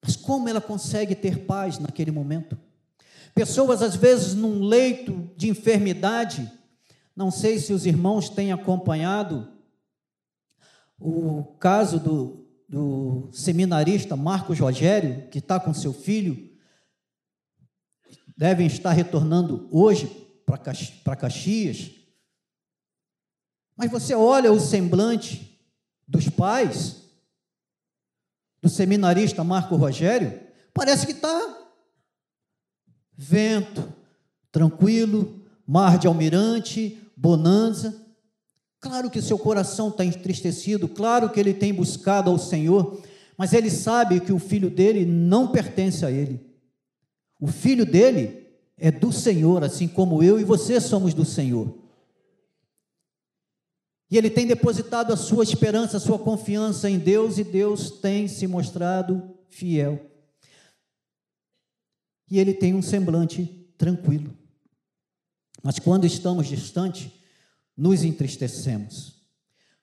Mas 0.00 0.16
como 0.16 0.48
ela 0.48 0.60
consegue 0.60 1.14
ter 1.14 1.44
paz 1.44 1.78
naquele 1.78 2.10
momento? 2.10 2.56
Pessoas, 3.34 3.82
às 3.82 3.96
vezes, 3.96 4.34
num 4.34 4.62
leito 4.62 5.30
de 5.36 5.48
enfermidade, 5.48 6.50
não 7.16 7.30
sei 7.30 7.58
se 7.58 7.72
os 7.72 7.84
irmãos 7.84 8.28
têm 8.28 8.52
acompanhado 8.52 9.48
o 10.98 11.42
caso 11.58 11.98
do, 11.98 12.46
do 12.68 13.28
seminarista 13.32 14.14
Marcos 14.14 14.60
Rogério, 14.60 15.28
que 15.28 15.38
está 15.38 15.58
com 15.58 15.74
seu 15.74 15.92
filho, 15.92 16.50
devem 18.36 18.66
estar 18.66 18.92
retornando 18.92 19.68
hoje 19.70 20.23
para 20.46 21.16
Caxias. 21.16 21.90
Mas 23.76 23.90
você 23.90 24.14
olha 24.14 24.52
o 24.52 24.60
semblante 24.60 25.58
dos 26.06 26.28
pais, 26.28 27.02
do 28.62 28.68
seminarista 28.68 29.42
Marco 29.42 29.76
Rogério, 29.76 30.40
parece 30.72 31.06
que 31.06 31.12
está 31.12 31.58
vento, 33.16 33.92
tranquilo, 34.50 35.42
mar 35.66 35.98
de 35.98 36.06
almirante, 36.06 36.98
bonança. 37.16 38.02
Claro 38.80 39.10
que 39.10 39.22
seu 39.22 39.38
coração 39.38 39.88
está 39.88 40.04
entristecido, 40.04 40.88
claro 40.88 41.30
que 41.30 41.40
ele 41.40 41.54
tem 41.54 41.72
buscado 41.72 42.30
ao 42.30 42.38
Senhor, 42.38 43.02
mas 43.36 43.52
ele 43.52 43.70
sabe 43.70 44.20
que 44.20 44.32
o 44.32 44.38
filho 44.38 44.70
dele 44.70 45.04
não 45.04 45.48
pertence 45.48 46.04
a 46.04 46.10
ele. 46.10 46.40
O 47.40 47.46
filho 47.46 47.84
dele 47.84 48.43
é 48.76 48.90
do 48.90 49.12
Senhor, 49.12 49.62
assim 49.62 49.86
como 49.86 50.22
eu 50.22 50.38
e 50.38 50.44
você 50.44 50.80
somos 50.80 51.14
do 51.14 51.24
Senhor. 51.24 51.78
E 54.10 54.18
ele 54.18 54.30
tem 54.30 54.46
depositado 54.46 55.12
a 55.12 55.16
sua 55.16 55.44
esperança, 55.44 55.96
a 55.96 56.00
sua 56.00 56.18
confiança 56.18 56.88
em 56.88 56.98
Deus, 56.98 57.38
e 57.38 57.44
Deus 57.44 57.90
tem 57.90 58.28
se 58.28 58.46
mostrado 58.46 59.36
fiel. 59.48 60.10
E 62.30 62.38
ele 62.38 62.54
tem 62.54 62.74
um 62.74 62.82
semblante 62.82 63.44
tranquilo. 63.76 64.36
Mas 65.62 65.78
quando 65.78 66.06
estamos 66.06 66.46
distantes, 66.46 67.10
nos 67.76 68.04
entristecemos. 68.04 69.14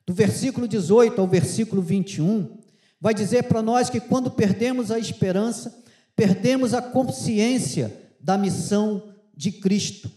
Do 0.05 0.13
versículo 0.13 0.67
18 0.67 1.19
ao 1.19 1.27
versículo 1.27 1.81
21, 1.81 2.59
vai 2.99 3.13
dizer 3.13 3.43
para 3.43 3.61
nós 3.61 3.89
que 3.89 3.99
quando 3.99 4.29
perdemos 4.29 4.91
a 4.91 4.99
esperança, 4.99 5.83
perdemos 6.15 6.73
a 6.73 6.81
consciência 6.81 8.00
da 8.21 8.37
missão 8.37 9.13
de 9.35 9.51
Cristo. 9.51 10.11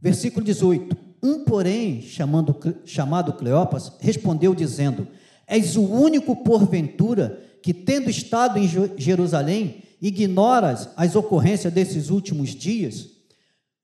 Versículo 0.00 0.44
18: 0.44 0.96
um, 1.22 1.42
porém, 1.42 2.02
chamando, 2.02 2.54
chamado 2.84 3.32
Cleopas, 3.32 3.92
respondeu 3.98 4.54
dizendo: 4.54 5.08
És 5.46 5.74
o 5.74 5.82
único 5.82 6.36
porventura 6.36 7.42
que, 7.62 7.72
tendo 7.72 8.10
estado 8.10 8.58
em 8.58 8.68
Jerusalém, 8.98 9.82
ignoras 10.02 10.90
as 10.96 11.16
ocorrências 11.16 11.72
desses 11.72 12.10
últimos 12.10 12.50
dias? 12.50 13.08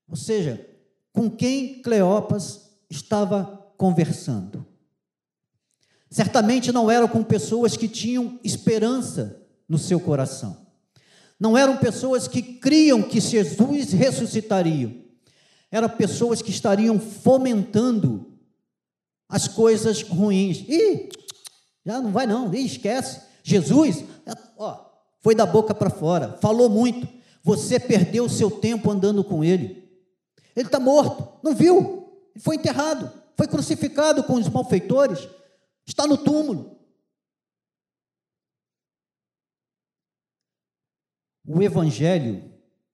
Ou 0.07 0.15
seja, 0.15 0.63
com 1.11 1.31
quem 1.31 1.81
Cleopas 1.81 2.69
estava 2.87 3.73
conversando? 3.75 4.63
Certamente 6.11 6.71
não 6.71 6.91
eram 6.91 7.07
com 7.07 7.23
pessoas 7.23 7.75
que 7.75 7.87
tinham 7.87 8.39
esperança 8.43 9.41
no 9.67 9.79
seu 9.79 9.99
coração. 9.99 10.60
Não 11.41 11.57
eram 11.57 11.77
pessoas 11.77 12.27
que 12.27 12.43
criam 12.43 13.01
que 13.01 13.19
Jesus 13.19 13.93
ressuscitaria. 13.93 14.95
Eram 15.71 15.89
pessoas 15.89 16.39
que 16.39 16.51
estariam 16.51 16.99
fomentando 16.99 18.37
as 19.27 19.47
coisas 19.47 20.03
ruins. 20.03 20.63
Ih, 20.69 21.09
já 21.83 21.99
não 21.99 22.11
vai 22.11 22.27
não, 22.27 22.53
Ih, 22.53 22.63
esquece. 22.63 23.21
Jesus, 23.41 24.03
ó, 24.55 24.85
foi 25.19 25.33
da 25.33 25.47
boca 25.47 25.73
para 25.73 25.89
fora, 25.89 26.37
falou 26.39 26.69
muito. 26.69 27.07
Você 27.43 27.79
perdeu 27.79 28.25
o 28.25 28.29
seu 28.29 28.51
tempo 28.51 28.91
andando 28.91 29.23
com 29.23 29.43
ele. 29.43 29.89
Ele 30.55 30.67
está 30.67 30.79
morto, 30.79 31.27
não 31.41 31.55
viu? 31.55 32.07
Ele 32.35 32.43
foi 32.43 32.57
enterrado, 32.57 33.11
foi 33.35 33.47
crucificado 33.47 34.23
com 34.23 34.35
os 34.35 34.47
malfeitores 34.47 35.27
está 35.91 36.07
no 36.07 36.17
túmulo. 36.17 36.77
O 41.53 41.61
Evangelho 41.61 42.43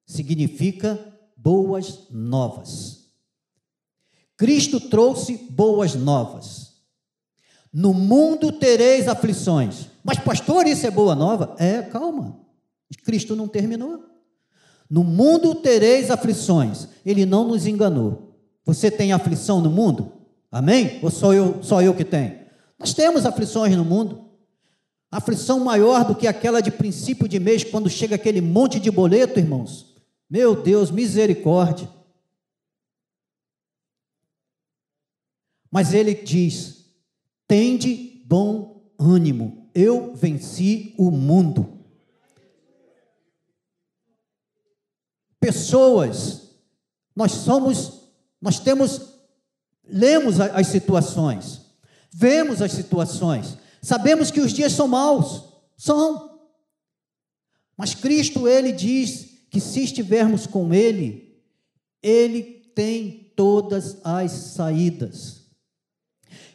significa 0.05 0.99
boas 1.35 2.07
novas. 2.09 3.05
Cristo 4.35 4.79
trouxe 4.79 5.37
boas 5.49 5.93
novas. 5.93 6.73
No 7.71 7.93
mundo 7.93 8.51
tereis 8.51 9.07
aflições. 9.07 9.87
Mas, 10.03 10.17
pastor, 10.19 10.65
isso 10.65 10.87
é 10.87 10.91
boa 10.91 11.13
nova? 11.13 11.55
É, 11.59 11.81
calma. 11.83 12.39
Cristo 13.03 13.35
não 13.35 13.47
terminou. 13.47 14.03
No 14.89 15.03
mundo 15.03 15.53
tereis 15.55 16.09
aflições. 16.09 16.87
Ele 17.05 17.25
não 17.25 17.47
nos 17.47 17.67
enganou. 17.67 18.35
Você 18.65 18.89
tem 18.89 19.11
aflição 19.11 19.61
no 19.61 19.69
mundo? 19.69 20.13
Amém? 20.51 20.99
Ou 21.03 21.11
só 21.11 21.33
eu, 21.33 21.61
só 21.61 21.81
eu 21.81 21.93
que 21.93 22.05
tenho? 22.05 22.39
Nós 22.79 22.93
temos 22.93 23.25
aflições 23.25 23.75
no 23.75 23.85
mundo. 23.85 24.26
Aflição 25.09 25.59
maior 25.61 26.05
do 26.05 26.15
que 26.15 26.27
aquela 26.27 26.61
de 26.61 26.69
princípio 26.69 27.27
de 27.27 27.39
mês, 27.39 27.63
quando 27.63 27.89
chega 27.89 28.15
aquele 28.15 28.41
monte 28.41 28.79
de 28.79 28.91
boleto, 28.91 29.39
irmãos. 29.39 29.95
Meu 30.29 30.61
Deus, 30.61 30.91
misericórdia. 30.91 31.89
Mas 35.71 35.93
ele 35.93 36.13
diz: 36.13 36.85
tende 37.47 38.23
bom 38.25 38.91
ânimo, 38.99 39.69
eu 39.73 40.13
venci 40.15 40.93
o 40.97 41.09
mundo. 41.09 41.77
Pessoas, 45.39 46.49
nós 47.15 47.31
somos, 47.31 48.01
nós 48.41 48.59
temos, 48.59 49.13
lemos 49.87 50.39
as 50.39 50.67
situações, 50.67 51.61
vemos 52.11 52.61
as 52.61 52.71
situações, 52.71 53.57
sabemos 53.87 54.29
que 54.29 54.41
os 54.41 54.51
dias 54.51 54.73
são 54.73 54.85
maus, 54.85 55.45
são. 55.77 56.41
Mas 57.77 57.95
Cristo, 57.95 58.45
ele 58.45 58.73
diz 58.73 59.45
que 59.49 59.61
se 59.61 59.81
estivermos 59.81 60.45
com 60.45 60.73
ele, 60.73 61.41
ele 62.03 62.43
tem 62.75 63.31
todas 63.33 63.97
as 64.03 64.29
saídas. 64.29 65.45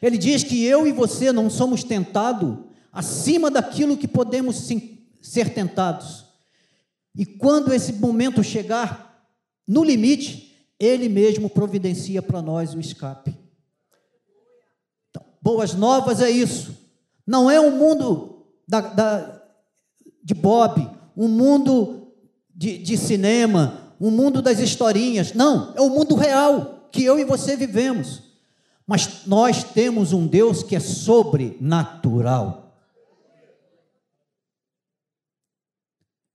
Ele 0.03 0.19
diz 0.19 0.45
que 0.45 0.63
eu 0.63 0.87
e 0.87 0.93
você 0.93 1.33
não 1.33 1.49
somos 1.49 1.83
tentados 1.83 2.59
acima 2.93 3.51
daquilo 3.51 3.97
que 3.97 4.07
podemos 4.07 4.69
ser 5.23 5.55
tentados. 5.55 6.27
E 7.17 7.25
quando 7.25 7.73
esse 7.73 7.95
momento 7.95 8.45
chegar 8.45 9.27
no 9.67 9.83
limite, 9.83 10.67
ele 10.79 11.09
mesmo 11.09 11.49
providencia 11.49 12.21
para 12.21 12.43
nós 12.43 12.75
o 12.75 12.81
escape. 12.81 13.35
Boas 15.41 15.73
novas 15.73 16.21
é 16.21 16.31
isso. 16.31 16.82
Não 17.27 17.51
é 17.51 17.61
um 17.61 17.77
mundo 17.77 18.47
da, 18.67 18.81
da, 18.81 19.43
de 20.23 20.35
Bob, 20.35 20.89
um 21.17 21.29
mundo 21.29 22.13
de, 22.55 22.79
de 22.79 22.97
cinema, 22.97 23.95
um 24.01 24.11
mundo 24.11 24.43
das 24.43 24.59
historinhas. 24.59 25.33
Não, 25.33 25.73
é 25.77 25.81
o 25.81 25.91
mundo 25.91 26.15
real 26.15 26.89
que 26.91 27.05
eu 27.05 27.19
e 27.19 27.25
você 27.25 27.57
vivemos. 27.57 28.23
Mas 28.87 29.27
nós 29.27 29.63
temos 29.63 30.13
um 30.13 30.27
Deus 30.27 30.63
que 30.63 30.77
é 30.77 30.81
sobrenatural. 30.81 32.77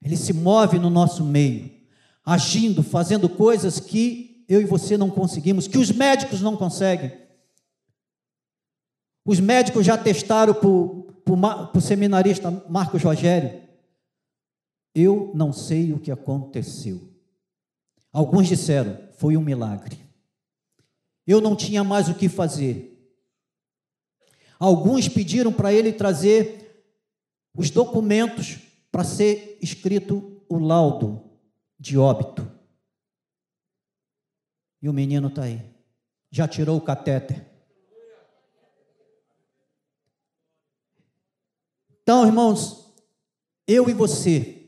Ele 0.01 0.15
se 0.15 0.31
move 0.31 0.79
no 0.79 0.89
nosso 0.89 1.23
meio, 1.23 1.69
agindo, 2.25 2.81
fazendo 2.81 3.27
coisas 3.27 3.79
que 3.79 4.45
eu 4.47 4.61
e 4.61 4.65
você 4.65 4.97
não 4.97 5.09
conseguimos, 5.09 5.67
que 5.67 5.77
os 5.77 5.91
médicos 5.91 6.41
não 6.41 6.55
conseguem. 6.55 7.11
Os 9.27 9.41
médicos 9.41 9.85
já 9.85 9.97
testaram 9.97 10.53
para 10.53 11.77
o 11.77 11.81
seminarista 11.81 12.49
Marcos 12.69 13.03
Rogério. 13.03 13.61
Eu 14.95 15.33
não 15.35 15.51
sei 15.51 15.91
o 15.91 15.99
que 15.99 16.09
aconteceu. 16.09 17.13
Alguns 18.09 18.47
disseram, 18.47 18.97
foi 19.17 19.35
um 19.35 19.41
milagre. 19.41 19.99
Eu 21.27 21.41
não 21.41 21.57
tinha 21.57 21.83
mais 21.83 22.07
o 22.07 22.15
que 22.15 22.29
fazer. 22.29 22.93
Alguns 24.57 25.09
pediram 25.09 25.51
para 25.51 25.73
ele 25.73 25.91
trazer 25.91 26.87
os 27.53 27.69
documentos 27.69 28.59
para 28.89 29.03
ser 29.03 29.59
escrito 29.61 30.41
o 30.47 30.57
laudo 30.57 31.21
de 31.77 31.97
óbito. 31.97 32.49
E 34.81 34.87
o 34.87 34.93
menino 34.93 35.27
está 35.27 35.43
aí. 35.43 35.61
Já 36.31 36.47
tirou 36.47 36.77
o 36.77 36.81
catéter. 36.81 37.46
Então, 42.07 42.25
irmãos, 42.25 42.85
eu 43.67 43.89
e 43.89 43.93
você 43.93 44.65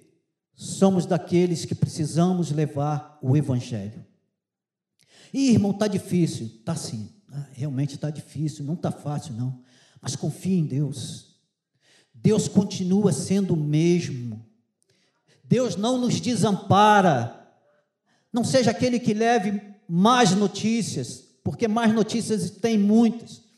somos 0.53 1.05
daqueles 1.05 1.63
que 1.63 1.73
precisamos 1.73 2.51
levar 2.51 3.17
o 3.21 3.37
Evangelho. 3.37 4.05
E, 5.33 5.51
irmão, 5.51 5.71
está 5.71 5.87
difícil. 5.87 6.47
Está 6.47 6.75
sim. 6.75 7.09
Ah, 7.31 7.47
realmente 7.53 7.95
está 7.95 8.09
difícil. 8.09 8.65
Não 8.65 8.73
está 8.73 8.91
fácil, 8.91 9.35
não. 9.35 9.63
Mas 10.01 10.17
confie 10.17 10.59
em 10.59 10.65
Deus. 10.65 11.39
Deus 12.13 12.49
continua 12.49 13.13
sendo 13.13 13.53
o 13.53 13.57
mesmo. 13.57 14.45
Deus 15.41 15.77
não 15.77 15.97
nos 15.97 16.19
desampara. 16.19 17.49
Não 18.33 18.43
seja 18.43 18.71
aquele 18.71 18.99
que 18.99 19.13
leve 19.13 19.61
mais 19.87 20.31
notícias, 20.31 21.23
porque 21.41 21.69
mais 21.69 21.93
notícias 21.93 22.49
tem 22.49 22.77
muitas. 22.77 23.48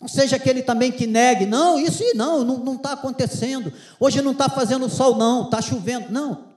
Não 0.00 0.08
seja 0.08 0.36
aquele 0.36 0.62
também 0.62 0.92
que 0.92 1.06
negue, 1.06 1.46
não, 1.46 1.78
isso 1.78 2.02
e 2.02 2.14
não, 2.14 2.44
não 2.44 2.74
está 2.74 2.92
acontecendo. 2.92 3.72
Hoje 3.98 4.20
não 4.20 4.32
está 4.32 4.48
fazendo 4.48 4.88
sol, 4.90 5.16
não, 5.16 5.44
está 5.44 5.62
chovendo. 5.62 6.10
Não, 6.10 6.50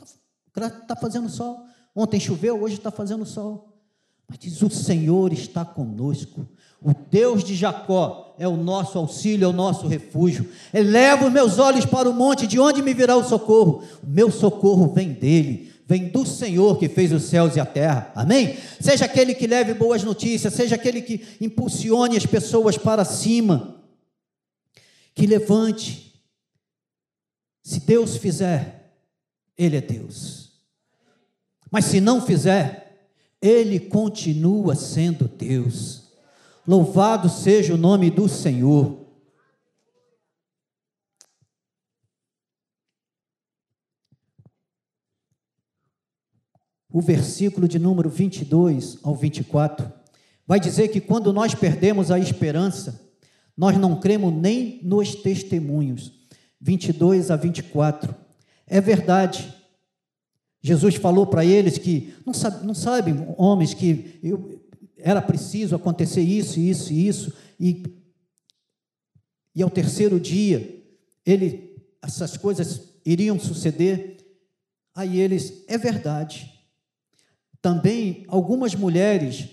está 0.47 0.69
tá 0.69 0.95
fazendo 0.95 1.29
sol. 1.29 1.63
Ontem 1.95 2.19
choveu, 2.19 2.61
hoje 2.61 2.75
está 2.75 2.91
fazendo 2.91 3.25
sol. 3.25 3.69
Mas 4.27 4.37
diz: 4.39 4.61
o 4.61 4.69
Senhor 4.69 5.31
está 5.31 5.63
conosco. 5.63 6.47
O 6.81 6.93
Deus 6.93 7.43
de 7.43 7.55
Jacó 7.55 8.35
é 8.37 8.47
o 8.47 8.55
nosso 8.55 8.97
auxílio, 8.97 9.45
é 9.45 9.47
o 9.47 9.53
nosso 9.53 9.87
refúgio. 9.87 10.49
Eleva 10.73 11.25
os 11.25 11.31
meus 11.31 11.59
olhos 11.59 11.85
para 11.85 12.09
o 12.09 12.13
monte, 12.13 12.47
de 12.47 12.59
onde 12.59 12.81
me 12.81 12.93
virá 12.93 13.15
o 13.17 13.23
socorro? 13.23 13.83
O 14.01 14.07
meu 14.07 14.31
socorro 14.31 14.93
vem 14.93 15.11
dele 15.11 15.68
vem 15.89 16.07
do 16.07 16.23
Senhor 16.23 16.77
que 16.77 16.87
fez 16.87 17.11
os 17.11 17.23
céus 17.23 17.55
e 17.55 17.59
a 17.59 17.65
terra. 17.65 18.11
Amém? 18.15 18.55
Seja 18.79 19.05
aquele 19.05 19.33
que 19.33 19.47
leve 19.47 19.73
boas 19.73 20.03
notícias, 20.03 20.53
seja 20.53 20.75
aquele 20.75 21.01
que 21.01 21.25
impulsione 21.41 22.15
as 22.15 22.27
pessoas 22.27 22.77
para 22.77 23.03
cima, 23.03 23.83
que 25.15 25.25
levante. 25.25 26.13
Se 27.63 27.79
Deus 27.79 28.17
fizer, 28.17 28.93
Ele 29.57 29.77
é 29.77 29.81
Deus. 29.81 30.51
Mas 31.71 31.85
se 31.85 31.99
não 31.99 32.21
fizer, 32.21 33.09
Ele 33.41 33.79
continua 33.79 34.75
sendo 34.75 35.27
Deus. 35.27 36.11
Louvado 36.67 37.27
seja 37.27 37.73
o 37.73 37.77
nome 37.77 38.11
do 38.11 38.29
Senhor. 38.29 38.98
O 46.91 47.01
versículo 47.01 47.67
de 47.67 47.77
número 47.77 48.09
22 48.09 48.97
ao 49.03 49.15
24, 49.15 49.91
vai 50.45 50.59
dizer 50.59 50.87
que 50.87 50.99
quando 50.99 51.31
nós 51.31 51.53
perdemos 51.53 52.09
a 52.09 52.17
esperança, 52.17 53.09
nós 53.55 53.77
não 53.77 53.99
cremos 53.99 54.33
nem 54.33 54.79
nos 54.83 55.13
testemunhos. 55.15 56.11
22 56.59 57.29
a 57.29 57.35
24. 57.35 58.15
É 58.65 58.81
verdade. 58.81 59.53
Jesus 60.61 60.95
falou 60.95 61.27
para 61.27 61.45
eles 61.45 61.77
que 61.77 62.13
não, 62.25 62.33
sabe, 62.33 62.65
não 62.65 62.73
sabem, 62.73 63.15
homens, 63.37 63.73
que 63.73 64.19
eu, 64.21 64.61
era 64.97 65.21
preciso 65.21 65.75
acontecer 65.75 66.21
isso, 66.21 66.59
isso 66.59 66.91
e 66.91 67.07
isso, 67.07 67.33
e, 67.59 67.83
e 69.55 69.63
ao 69.63 69.69
terceiro 69.69 70.19
dia 70.19 70.83
ele, 71.25 71.77
essas 72.01 72.35
coisas 72.35 72.81
iriam 73.05 73.39
suceder. 73.39 74.17
Aí 74.93 75.19
eles, 75.19 75.63
é 75.67 75.77
verdade. 75.77 76.58
Também 77.61 78.25
algumas 78.27 78.73
mulheres 78.75 79.49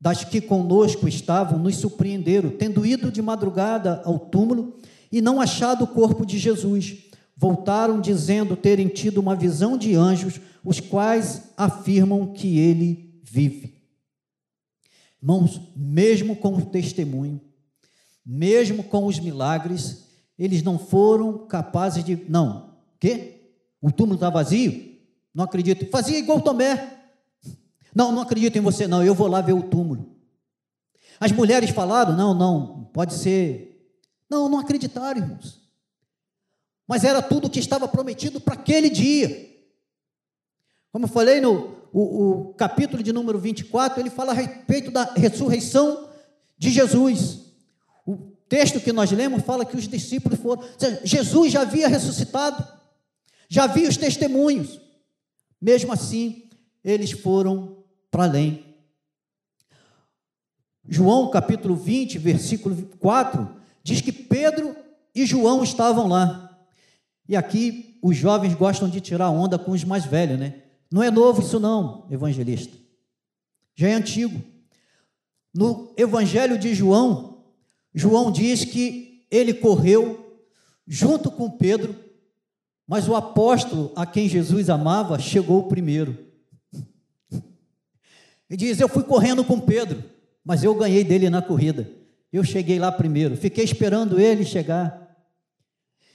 das 0.00 0.22
que 0.24 0.40
conosco 0.40 1.08
estavam 1.08 1.58
nos 1.58 1.76
surpreenderam, 1.76 2.50
tendo 2.50 2.86
ido 2.86 3.10
de 3.10 3.20
madrugada 3.20 4.02
ao 4.04 4.18
túmulo 4.18 4.78
e 5.10 5.20
não 5.20 5.40
achado 5.40 5.84
o 5.84 5.88
corpo 5.88 6.24
de 6.24 6.38
Jesus. 6.38 6.96
Voltaram 7.36 8.00
dizendo 8.00 8.56
terem 8.56 8.88
tido 8.88 9.18
uma 9.18 9.34
visão 9.34 9.76
de 9.76 9.94
anjos, 9.94 10.40
os 10.64 10.80
quais 10.80 11.50
afirmam 11.56 12.32
que 12.32 12.58
ele 12.58 13.20
vive. 13.22 13.78
Irmãos, 15.20 15.60
mesmo 15.74 16.36
com 16.36 16.54
o 16.54 16.66
testemunho, 16.66 17.40
mesmo 18.24 18.84
com 18.84 19.06
os 19.06 19.18
milagres, 19.18 20.04
eles 20.38 20.62
não 20.62 20.78
foram 20.78 21.46
capazes 21.46 22.04
de. 22.04 22.24
Não, 22.28 22.74
quê? 23.00 23.52
O 23.80 23.90
túmulo 23.90 24.14
está 24.16 24.30
vazio? 24.30 24.96
Não 25.34 25.44
acredito. 25.44 25.86
Fazia 25.90 26.18
igual 26.18 26.40
Tomé. 26.40 26.97
Não, 27.94 28.12
não 28.12 28.22
acredito 28.22 28.56
em 28.56 28.60
você, 28.60 28.86
não. 28.86 29.04
Eu 29.04 29.14
vou 29.14 29.26
lá 29.26 29.40
ver 29.40 29.54
o 29.54 29.62
túmulo. 29.62 30.16
As 31.20 31.32
mulheres 31.32 31.70
falaram: 31.70 32.16
não, 32.16 32.34
não, 32.34 32.90
pode 32.92 33.14
ser. 33.14 33.92
Não, 34.28 34.48
não 34.48 34.58
acreditaram, 34.58 35.20
irmãos. 35.20 35.60
Mas 36.86 37.04
era 37.04 37.20
tudo 37.20 37.46
o 37.46 37.50
que 37.50 37.58
estava 37.58 37.88
prometido 37.88 38.40
para 38.40 38.54
aquele 38.54 38.88
dia. 38.88 39.48
Como 40.90 41.04
eu 41.04 41.08
falei 41.08 41.40
no 41.40 41.76
o, 41.92 42.50
o 42.50 42.54
capítulo 42.54 43.02
de 43.02 43.12
número 43.12 43.38
24, 43.38 44.00
ele 44.00 44.10
fala 44.10 44.32
a 44.32 44.34
respeito 44.34 44.90
da 44.90 45.04
ressurreição 45.14 46.08
de 46.56 46.70
Jesus. 46.70 47.40
O 48.06 48.16
texto 48.48 48.80
que 48.80 48.92
nós 48.92 49.10
lemos 49.10 49.42
fala 49.42 49.64
que 49.64 49.76
os 49.76 49.88
discípulos 49.88 50.38
foram. 50.38 50.62
Jesus 51.04 51.52
já 51.52 51.62
havia 51.62 51.88
ressuscitado, 51.88 52.66
já 53.48 53.64
havia 53.64 53.88
os 53.88 53.96
testemunhos. 53.96 54.80
Mesmo 55.60 55.92
assim, 55.92 56.48
eles 56.84 57.10
foram 57.10 57.77
para 58.10 58.24
além. 58.24 58.64
João 60.88 61.30
capítulo 61.30 61.76
20, 61.76 62.18
versículo 62.18 62.76
4, 62.98 63.48
diz 63.82 64.00
que 64.00 64.12
Pedro 64.12 64.74
e 65.14 65.26
João 65.26 65.62
estavam 65.62 66.08
lá. 66.08 66.58
E 67.28 67.36
aqui 67.36 67.98
os 68.02 68.16
jovens 68.16 68.54
gostam 68.54 68.88
de 68.88 69.00
tirar 69.00 69.30
onda 69.30 69.58
com 69.58 69.72
os 69.72 69.84
mais 69.84 70.04
velhos, 70.04 70.38
né? 70.38 70.62
Não 70.90 71.02
é 71.02 71.10
novo 71.10 71.42
isso 71.42 71.60
não, 71.60 72.06
evangelista. 72.10 72.76
Já 73.74 73.88
é 73.88 73.92
antigo. 73.92 74.42
No 75.54 75.92
Evangelho 75.96 76.58
de 76.58 76.74
João, 76.74 77.44
João 77.94 78.30
diz 78.30 78.64
que 78.64 79.26
ele 79.30 79.52
correu 79.52 80.42
junto 80.86 81.30
com 81.30 81.50
Pedro, 81.50 81.94
mas 82.86 83.08
o 83.08 83.14
apóstolo 83.14 83.92
a 83.94 84.06
quem 84.06 84.28
Jesus 84.28 84.70
amava 84.70 85.18
chegou 85.18 85.64
primeiro. 85.64 86.27
Ele 88.48 88.56
diz: 88.56 88.80
Eu 88.80 88.88
fui 88.88 89.02
correndo 89.02 89.44
com 89.44 89.60
Pedro, 89.60 90.02
mas 90.44 90.64
eu 90.64 90.74
ganhei 90.74 91.04
dele 91.04 91.28
na 91.28 91.42
corrida. 91.42 91.90
Eu 92.32 92.44
cheguei 92.44 92.78
lá 92.78 92.92
primeiro, 92.92 93.36
fiquei 93.36 93.64
esperando 93.64 94.20
ele 94.20 94.44
chegar. 94.44 95.08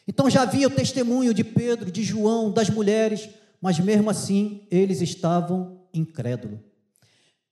Então 0.08 0.30
já 0.30 0.44
havia 0.44 0.68
o 0.68 0.72
testemunho 0.72 1.34
de 1.34 1.44
Pedro, 1.44 1.92
de 1.92 2.04
João, 2.04 2.52
das 2.52 2.70
mulheres, 2.70 3.30
mas 3.62 3.80
mesmo 3.80 4.10
assim 4.10 4.68
eles 4.70 5.02
estavam 5.02 5.82
incrédulos. 5.94 6.60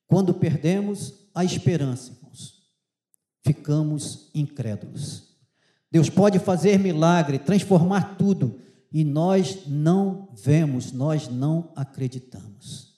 Quando 0.05 0.33
perdemos 0.33 1.13
a 1.33 1.45
esperança, 1.45 2.11
irmãos, 2.11 2.61
ficamos 3.43 4.29
incrédulos. 4.35 5.31
Deus 5.89 6.09
pode 6.09 6.39
fazer 6.39 6.77
milagre, 6.77 7.39
transformar 7.39 8.17
tudo, 8.17 8.59
e 8.91 9.03
nós 9.05 9.65
não 9.67 10.29
vemos, 10.33 10.91
nós 10.91 11.29
não 11.29 11.71
acreditamos. 11.75 12.90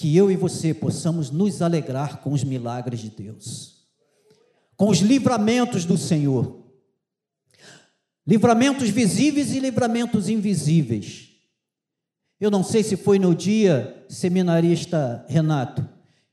Que 0.00 0.16
eu 0.16 0.30
e 0.30 0.36
você 0.36 0.72
possamos 0.72 1.30
nos 1.30 1.60
alegrar 1.60 2.20
com 2.22 2.32
os 2.32 2.42
milagres 2.42 3.00
de 3.00 3.10
Deus, 3.10 3.86
com 4.76 4.88
os 4.88 4.98
livramentos 4.98 5.84
do 5.84 5.98
Senhor 5.98 6.60
Livramentos 8.30 8.88
visíveis 8.90 9.52
e 9.52 9.58
livramentos 9.58 10.28
invisíveis. 10.28 11.30
Eu 12.38 12.48
não 12.48 12.62
sei 12.62 12.84
se 12.84 12.96
foi 12.96 13.18
no 13.18 13.34
dia 13.34 14.06
seminarista 14.08 15.24
Renato 15.28 15.84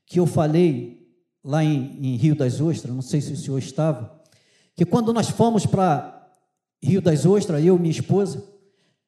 que 0.06 0.20
eu 0.20 0.24
falei 0.24 1.08
lá 1.42 1.64
em, 1.64 1.98
em 2.00 2.16
Rio 2.16 2.36
das 2.36 2.60
Ostras, 2.60 2.94
não 2.94 3.02
sei 3.02 3.20
se 3.20 3.32
o 3.32 3.36
senhor 3.36 3.58
estava, 3.58 4.22
que 4.76 4.84
quando 4.84 5.12
nós 5.12 5.28
fomos 5.28 5.66
para 5.66 6.30
Rio 6.80 7.02
das 7.02 7.26
Ostras, 7.26 7.64
eu 7.64 7.76
e 7.76 7.80
minha 7.80 7.90
esposa, 7.90 8.44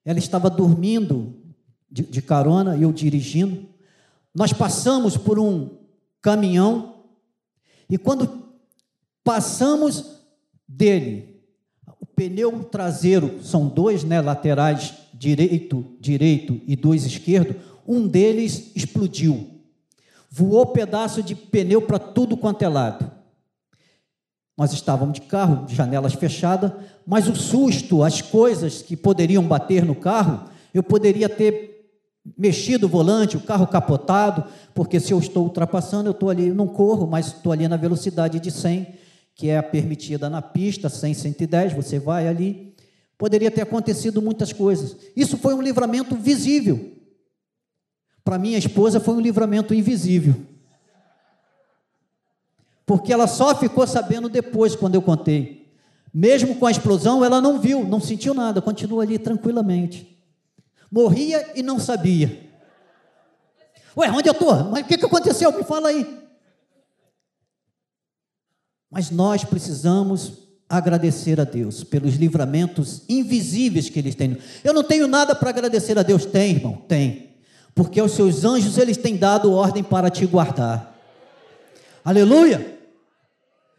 ela 0.04 0.18
estava 0.18 0.50
dormindo 0.50 1.40
de, 1.88 2.02
de 2.02 2.20
carona, 2.20 2.76
eu 2.76 2.92
dirigindo. 2.92 3.68
Nós 4.34 4.52
passamos 4.52 5.16
por 5.16 5.38
um 5.38 5.78
caminhão 6.22 7.04
e 7.88 7.98
quando 7.98 8.52
passamos 9.24 10.20
dele, 10.66 11.42
pneu 12.14 12.64
traseiro, 12.64 13.42
são 13.42 13.66
dois 13.66 14.04
né, 14.04 14.20
laterais, 14.20 14.94
direito, 15.14 15.96
direito 15.98 16.60
e 16.66 16.76
dois 16.76 17.04
esquerdo, 17.04 17.56
um 17.86 18.06
deles 18.06 18.70
explodiu. 18.76 19.48
Voou 20.30 20.66
pedaço 20.66 21.22
de 21.22 21.34
pneu 21.34 21.82
para 21.82 21.98
tudo 21.98 22.36
quanto 22.36 22.62
é 22.62 22.68
lado. 22.68 23.10
Nós 24.56 24.72
estávamos 24.72 25.14
de 25.14 25.22
carro, 25.22 25.66
janelas 25.68 26.12
fechadas, 26.12 26.70
mas 27.06 27.26
o 27.26 27.34
susto, 27.34 28.04
as 28.04 28.20
coisas 28.20 28.82
que 28.82 28.96
poderiam 28.96 29.42
bater 29.42 29.84
no 29.84 29.94
carro, 29.94 30.48
eu 30.72 30.82
poderia 30.82 31.28
ter 31.28 31.79
mexido 32.36 32.86
o 32.86 32.88
volante, 32.88 33.36
o 33.36 33.40
carro 33.40 33.66
capotado, 33.66 34.44
porque 34.74 35.00
se 35.00 35.12
eu 35.12 35.18
estou 35.18 35.44
ultrapassando, 35.44 36.08
eu 36.08 36.12
estou 36.12 36.30
ali, 36.30 36.50
não 36.50 36.66
corro, 36.66 37.06
mas 37.06 37.28
estou 37.28 37.52
ali 37.52 37.66
na 37.68 37.76
velocidade 37.76 38.40
de 38.40 38.50
100 38.50 39.00
que 39.40 39.48
é 39.48 39.56
a 39.56 39.62
permitida 39.62 40.28
na 40.28 40.42
pista, 40.42 40.90
100, 40.90 41.14
110, 41.14 41.72
você 41.72 41.98
vai 41.98 42.28
ali. 42.28 42.74
Poderia 43.16 43.50
ter 43.50 43.62
acontecido 43.62 44.20
muitas 44.20 44.52
coisas. 44.52 44.94
Isso 45.16 45.38
foi 45.38 45.54
um 45.54 45.62
livramento 45.62 46.14
visível. 46.14 46.92
Para 48.22 48.38
minha 48.38 48.58
esposa 48.58 49.00
foi 49.00 49.14
um 49.14 49.20
livramento 49.20 49.72
invisível. 49.72 50.36
Porque 52.84 53.14
ela 53.14 53.26
só 53.26 53.54
ficou 53.54 53.86
sabendo 53.86 54.28
depois, 54.28 54.76
quando 54.76 54.94
eu 54.94 55.00
contei. 55.00 55.72
Mesmo 56.12 56.56
com 56.56 56.66
a 56.66 56.70
explosão, 56.70 57.24
ela 57.24 57.40
não 57.40 57.58
viu, 57.58 57.82
não 57.82 57.98
sentiu 57.98 58.34
nada, 58.34 58.60
continua 58.60 59.04
ali 59.04 59.18
tranquilamente. 59.18 60.19
Morria 60.90 61.52
e 61.54 61.62
não 61.62 61.78
sabia. 61.78 62.50
Ué, 63.96 64.10
onde 64.10 64.28
eu 64.28 64.32
estou? 64.32 64.64
Mas 64.64 64.84
o 64.84 64.86
que, 64.86 64.98
que 64.98 65.06
aconteceu? 65.06 65.52
Me 65.52 65.62
fala 65.64 65.88
aí. 65.88 66.20
Mas 68.90 69.10
nós 69.10 69.44
precisamos 69.44 70.32
agradecer 70.68 71.40
a 71.40 71.44
Deus 71.44 71.84
pelos 71.84 72.14
livramentos 72.14 73.02
invisíveis 73.08 73.88
que 73.88 73.98
Ele 73.98 74.14
tem. 74.14 74.38
Eu 74.64 74.72
não 74.72 74.82
tenho 74.82 75.06
nada 75.06 75.34
para 75.34 75.50
agradecer 75.50 75.98
a 75.98 76.02
Deus. 76.02 76.24
Tem, 76.24 76.56
irmão? 76.56 76.76
Tem. 76.88 77.36
Porque 77.74 78.00
os 78.00 78.12
seus 78.12 78.44
anjos, 78.44 78.78
eles 78.78 78.96
têm 78.96 79.16
dado 79.16 79.52
ordem 79.52 79.82
para 79.82 80.10
te 80.10 80.26
guardar. 80.26 80.96
Aleluia! 82.04 82.78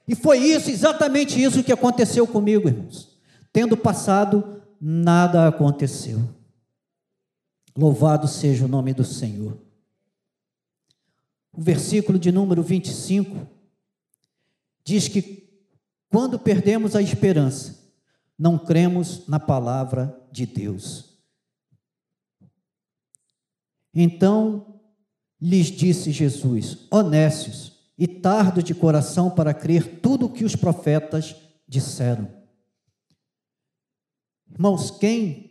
E 0.08 0.16
foi 0.16 0.40
isso, 0.40 0.70
exatamente 0.70 1.42
isso 1.42 1.64
que 1.64 1.72
aconteceu 1.72 2.28
comigo, 2.28 2.68
irmãos. 2.68 3.10
Tendo 3.54 3.78
passado, 3.78 4.62
nada 4.80 5.48
aconteceu. 5.48 6.20
Louvado 7.76 8.28
seja 8.28 8.66
o 8.66 8.68
nome 8.68 8.94
do 8.94 9.04
Senhor. 9.04 9.58
O 11.54 11.62
versículo 11.62 12.18
de 12.18 12.32
número 12.32 12.64
25 12.64 13.48
diz 14.84 15.08
que 15.08 15.50
quando 16.10 16.40
perdemos 16.40 16.96
a 16.96 17.02
esperança, 17.02 17.94
não 18.38 18.58
cremos 18.58 19.28
na 19.28 19.40
palavra 19.40 20.20
de 20.32 20.46
Deus. 20.46 21.18
Então 23.94 24.82
lhes 25.40 25.68
disse 25.68 26.12
Jesus: 26.12 26.88
honestos 26.92 27.72
e 27.98 28.08
tardo 28.08 28.64
de 28.64 28.74
coração 28.74 29.30
para 29.30 29.54
crer 29.54 30.00
tudo 30.02 30.26
o 30.26 30.32
que 30.32 30.44
os 30.44 30.56
profetas 30.56 31.36
disseram. 31.68 32.28
Irmãos, 34.50 34.92
quem 34.92 35.51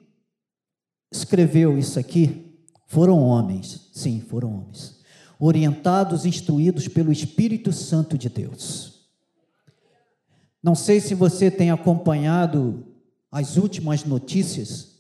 escreveu 1.11 1.79
isso 1.79 1.99
aqui 1.99 2.51
foram 2.87 3.21
homens, 3.21 3.89
sim, 3.93 4.21
foram 4.21 4.53
homens, 4.53 5.01
orientados, 5.39 6.27
instruídos 6.27 6.89
pelo 6.89 7.13
Espírito 7.13 7.73
Santo 7.73 8.19
de 8.19 8.29
Deus. 8.29 9.09
Não 10.63 10.75
sei 10.75 11.01
se 11.01 11.15
você 11.15 11.51
tem 11.51 11.71
acompanhado 11.71 12.85
as 13.31 13.57
últimas 13.57 14.05
notícias, 14.05 14.99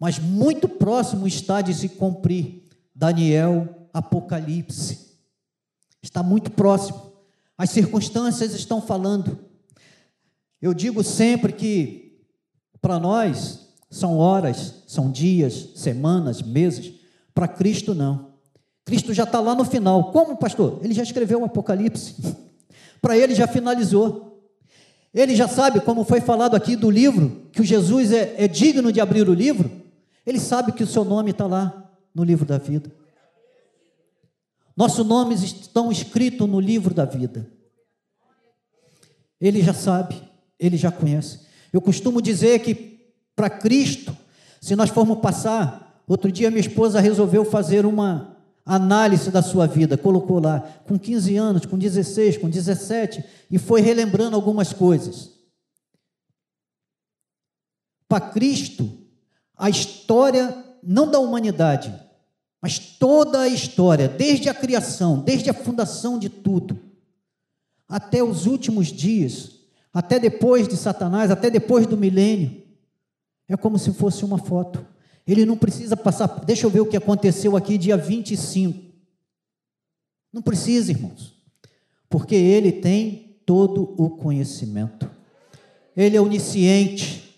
mas 0.00 0.18
muito 0.18 0.66
próximo 0.66 1.28
está 1.28 1.60
de 1.60 1.74
se 1.74 1.90
cumprir 1.90 2.68
Daniel 2.94 3.88
Apocalipse. 3.92 5.12
Está 6.02 6.22
muito 6.22 6.50
próximo. 6.50 7.12
As 7.56 7.70
circunstâncias 7.70 8.54
estão 8.54 8.80
falando. 8.80 9.38
Eu 10.60 10.72
digo 10.72 11.04
sempre 11.04 11.52
que 11.52 12.24
para 12.80 12.98
nós 12.98 13.61
são 13.92 14.16
horas, 14.16 14.82
são 14.86 15.10
dias, 15.10 15.68
semanas, 15.76 16.40
meses, 16.40 16.94
para 17.34 17.46
Cristo 17.46 17.94
não. 17.94 18.32
Cristo 18.86 19.12
já 19.12 19.24
está 19.24 19.38
lá 19.38 19.54
no 19.54 19.66
final. 19.66 20.10
Como, 20.10 20.34
pastor? 20.34 20.80
Ele 20.82 20.94
já 20.94 21.02
escreveu 21.02 21.42
o 21.42 21.44
Apocalipse. 21.44 22.16
Para 23.02 23.18
ele 23.18 23.34
já 23.34 23.46
finalizou. 23.46 24.50
Ele 25.12 25.36
já 25.36 25.46
sabe, 25.46 25.80
como 25.80 26.04
foi 26.04 26.22
falado 26.22 26.54
aqui 26.54 26.74
do 26.74 26.90
livro, 26.90 27.48
que 27.52 27.60
o 27.60 27.64
Jesus 27.64 28.12
é, 28.12 28.34
é 28.38 28.48
digno 28.48 28.90
de 28.90 28.98
abrir 28.98 29.28
o 29.28 29.34
livro. 29.34 29.70
Ele 30.24 30.40
sabe 30.40 30.72
que 30.72 30.82
o 30.82 30.86
seu 30.86 31.04
nome 31.04 31.32
está 31.32 31.46
lá 31.46 31.92
no 32.14 32.24
livro 32.24 32.46
da 32.46 32.56
vida. 32.56 32.90
Nossos 34.74 35.04
nomes 35.06 35.42
estão 35.42 35.92
escritos 35.92 36.48
no 36.48 36.58
livro 36.58 36.94
da 36.94 37.04
vida. 37.04 37.46
Ele 39.38 39.60
já 39.60 39.74
sabe, 39.74 40.16
ele 40.58 40.78
já 40.78 40.90
conhece. 40.90 41.40
Eu 41.70 41.82
costumo 41.82 42.22
dizer 42.22 42.60
que 42.60 42.91
para 43.34 43.50
Cristo, 43.50 44.16
se 44.60 44.76
nós 44.76 44.90
formos 44.90 45.18
passar, 45.18 46.02
outro 46.06 46.30
dia 46.30 46.50
minha 46.50 46.60
esposa 46.60 47.00
resolveu 47.00 47.44
fazer 47.44 47.86
uma 47.86 48.36
análise 48.64 49.30
da 49.30 49.42
sua 49.42 49.66
vida, 49.66 49.98
colocou 49.98 50.40
lá, 50.40 50.60
com 50.86 50.98
15 50.98 51.36
anos, 51.36 51.66
com 51.66 51.76
16, 51.76 52.38
com 52.38 52.48
17, 52.48 53.24
e 53.50 53.58
foi 53.58 53.80
relembrando 53.80 54.36
algumas 54.36 54.72
coisas. 54.72 55.30
Para 58.08 58.30
Cristo, 58.30 58.90
a 59.56 59.68
história 59.68 60.56
não 60.82 61.10
da 61.10 61.18
humanidade, 61.18 61.92
mas 62.60 62.78
toda 62.78 63.40
a 63.40 63.48
história, 63.48 64.08
desde 64.08 64.48
a 64.48 64.54
criação, 64.54 65.18
desde 65.20 65.50
a 65.50 65.54
fundação 65.54 66.18
de 66.18 66.28
tudo, 66.28 66.78
até 67.88 68.22
os 68.22 68.46
últimos 68.46 68.88
dias, 68.88 69.58
até 69.92 70.18
depois 70.18 70.68
de 70.68 70.76
Satanás, 70.76 71.30
até 71.30 71.50
depois 71.50 71.86
do 71.86 71.96
milênio, 71.96 72.61
é 73.54 73.56
como 73.56 73.78
se 73.78 73.92
fosse 73.92 74.24
uma 74.24 74.38
foto. 74.38 74.84
Ele 75.26 75.44
não 75.44 75.56
precisa 75.56 75.96
passar. 75.96 76.26
Deixa 76.44 76.66
eu 76.66 76.70
ver 76.70 76.80
o 76.80 76.86
que 76.86 76.96
aconteceu 76.96 77.56
aqui, 77.56 77.78
dia 77.78 77.96
25. 77.96 78.92
Não 80.32 80.42
precisa, 80.42 80.90
irmãos, 80.90 81.34
porque 82.08 82.34
ele 82.34 82.72
tem 82.72 83.36
todo 83.44 83.94
o 83.98 84.10
conhecimento. 84.10 85.10
Ele 85.94 86.16
é 86.16 86.20
onisciente, 86.20 87.36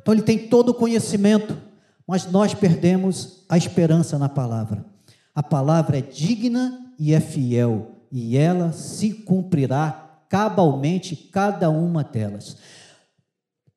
então 0.00 0.14
ele 0.14 0.22
tem 0.22 0.38
todo 0.38 0.68
o 0.68 0.74
conhecimento, 0.74 1.58
mas 2.06 2.30
nós 2.30 2.54
perdemos 2.54 3.44
a 3.48 3.58
esperança 3.58 4.16
na 4.16 4.28
palavra. 4.28 4.86
A 5.34 5.42
palavra 5.42 5.98
é 5.98 6.00
digna 6.00 6.92
e 6.98 7.12
é 7.12 7.20
fiel, 7.20 7.96
e 8.12 8.36
ela 8.36 8.70
se 8.72 9.12
cumprirá 9.12 10.24
cabalmente 10.28 11.16
cada 11.16 11.68
uma 11.68 12.04
delas. 12.04 12.56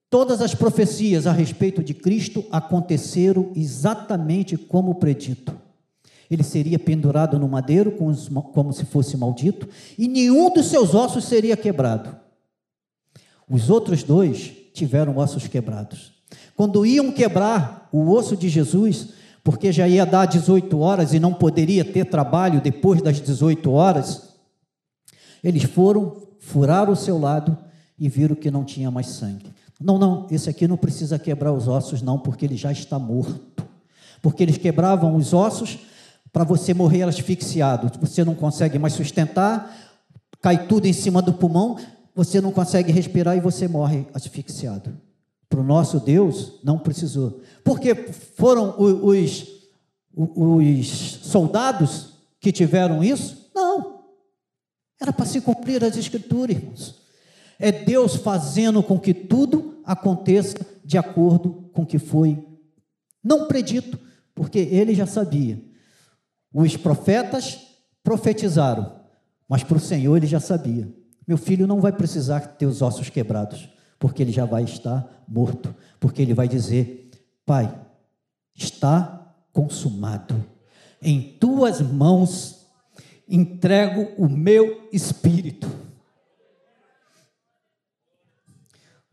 Todas 0.09 0.41
as 0.41 0.55
profecias 0.55 1.27
a 1.27 1.31
respeito 1.31 1.83
de 1.83 1.93
Cristo 1.93 2.43
aconteceram 2.51 3.51
exatamente 3.55 4.57
como 4.57 4.95
predito. 4.95 5.55
Ele 6.29 6.43
seria 6.43 6.79
pendurado 6.79 7.37
no 7.37 7.47
madeiro 7.47 7.91
como 7.91 8.73
se 8.73 8.85
fosse 8.85 9.15
maldito, 9.15 9.67
e 9.97 10.07
nenhum 10.07 10.51
dos 10.51 10.67
seus 10.67 10.95
ossos 10.95 11.25
seria 11.25 11.55
quebrado. 11.55 12.15
Os 13.49 13.69
outros 13.69 14.03
dois 14.03 14.51
tiveram 14.73 15.17
ossos 15.17 15.47
quebrados. 15.47 16.11
Quando 16.55 16.85
iam 16.85 17.11
quebrar 17.11 17.87
o 17.91 18.11
osso 18.11 18.35
de 18.35 18.49
Jesus, 18.49 19.09
porque 19.43 19.71
já 19.71 19.87
ia 19.87 20.05
dar 20.05 20.25
18 20.25 20.77
horas 20.79 21.13
e 21.13 21.19
não 21.19 21.33
poderia 21.33 21.83
ter 21.83 22.05
trabalho 22.05 22.61
depois 22.61 23.01
das 23.01 23.19
18 23.19 23.71
horas, 23.71 24.29
eles 25.43 25.63
foram, 25.63 26.15
furaram 26.39 26.93
o 26.93 26.95
seu 26.95 27.17
lado 27.17 27.57
e 27.97 28.07
viram 28.07 28.35
que 28.35 28.51
não 28.51 28.63
tinha 28.63 28.91
mais 28.91 29.07
sangue. 29.07 29.58
Não, 29.79 29.97
não, 29.97 30.27
esse 30.29 30.49
aqui 30.49 30.67
não 30.67 30.75
precisa 30.75 31.17
quebrar 31.17 31.53
os 31.53 31.67
ossos, 31.67 32.01
não, 32.01 32.19
porque 32.19 32.45
ele 32.45 32.57
já 32.57 32.71
está 32.71 32.99
morto. 32.99 33.65
Porque 34.21 34.43
eles 34.43 34.57
quebravam 34.57 35.15
os 35.15 35.33
ossos 35.33 35.79
para 36.33 36.43
você 36.43 36.73
morrer 36.73 37.03
asfixiado. 37.03 37.89
Você 38.01 38.25
não 38.25 38.35
consegue 38.35 38.77
mais 38.77 38.93
sustentar, 38.93 39.73
cai 40.41 40.67
tudo 40.67 40.85
em 40.85 40.93
cima 40.93 41.21
do 41.21 41.33
pulmão, 41.33 41.77
você 42.13 42.41
não 42.41 42.51
consegue 42.51 42.91
respirar 42.91 43.37
e 43.37 43.39
você 43.39 43.67
morre 43.67 44.05
asfixiado. 44.13 44.97
Para 45.47 45.61
o 45.61 45.63
nosso 45.63 45.99
Deus, 45.99 46.59
não 46.63 46.77
precisou. 46.77 47.41
Porque 47.63 47.95
foram 48.35 48.75
os, 48.77 49.47
os 50.13 50.87
soldados 51.23 52.13
que 52.39 52.51
tiveram 52.51 53.03
isso? 53.03 53.49
Não. 53.55 54.01
Era 55.01 55.13
para 55.13 55.25
se 55.25 55.39
cumprir 55.39 55.83
as 55.83 55.95
escrituras, 55.95 56.57
irmãos. 56.57 56.98
É 57.59 57.71
Deus 57.71 58.15
fazendo 58.15 58.81
com 58.81 58.97
que 58.97 59.13
tudo 59.13 59.81
aconteça 59.85 60.57
de 60.83 60.97
acordo 60.97 61.69
com 61.73 61.83
o 61.83 61.85
que 61.85 61.99
foi 61.99 62.49
não 63.23 63.47
predito, 63.47 63.99
porque 64.33 64.59
ele 64.59 64.95
já 64.95 65.05
sabia. 65.05 65.61
Os 66.53 66.75
profetas 66.77 67.59
profetizaram, 68.03 68.99
mas 69.47 69.63
para 69.63 69.77
o 69.77 69.81
Senhor 69.81 70.15
ele 70.15 70.27
já 70.27 70.39
sabia. 70.39 70.91
Meu 71.27 71.37
filho 71.37 71.67
não 71.67 71.79
vai 71.79 71.91
precisar 71.91 72.39
ter 72.39 72.65
os 72.65 72.81
ossos 72.81 73.09
quebrados, 73.09 73.69
porque 73.99 74.23
ele 74.23 74.31
já 74.31 74.45
vai 74.45 74.63
estar 74.63 75.23
morto, 75.27 75.75
porque 75.99 76.21
ele 76.21 76.33
vai 76.33 76.47
dizer: 76.47 77.11
Pai, 77.45 77.79
está 78.55 79.35
consumado. 79.51 80.43
Em 81.01 81.21
tuas 81.39 81.81
mãos 81.81 82.65
entrego 83.27 84.13
o 84.17 84.27
meu 84.27 84.89
espírito. 84.91 85.69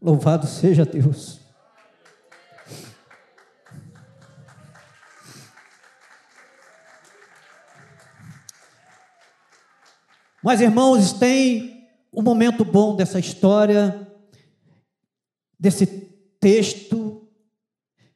Louvado 0.01 0.47
seja 0.47 0.85
Deus. 0.85 1.41
Mas, 10.43 10.61
irmãos, 10.61 11.13
tem 11.13 11.89
um 12.13 12.23
momento 12.23 12.65
bom 12.65 12.95
dessa 12.95 13.19
história, 13.19 14.09
desse 15.59 15.87
texto, 16.39 17.29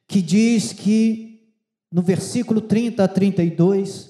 que 0.07 0.21
diz 0.21 0.71
que, 0.71 1.51
no 1.91 2.01
versículo 2.01 2.61
30 2.61 3.03
a 3.03 3.07
32, 3.07 4.09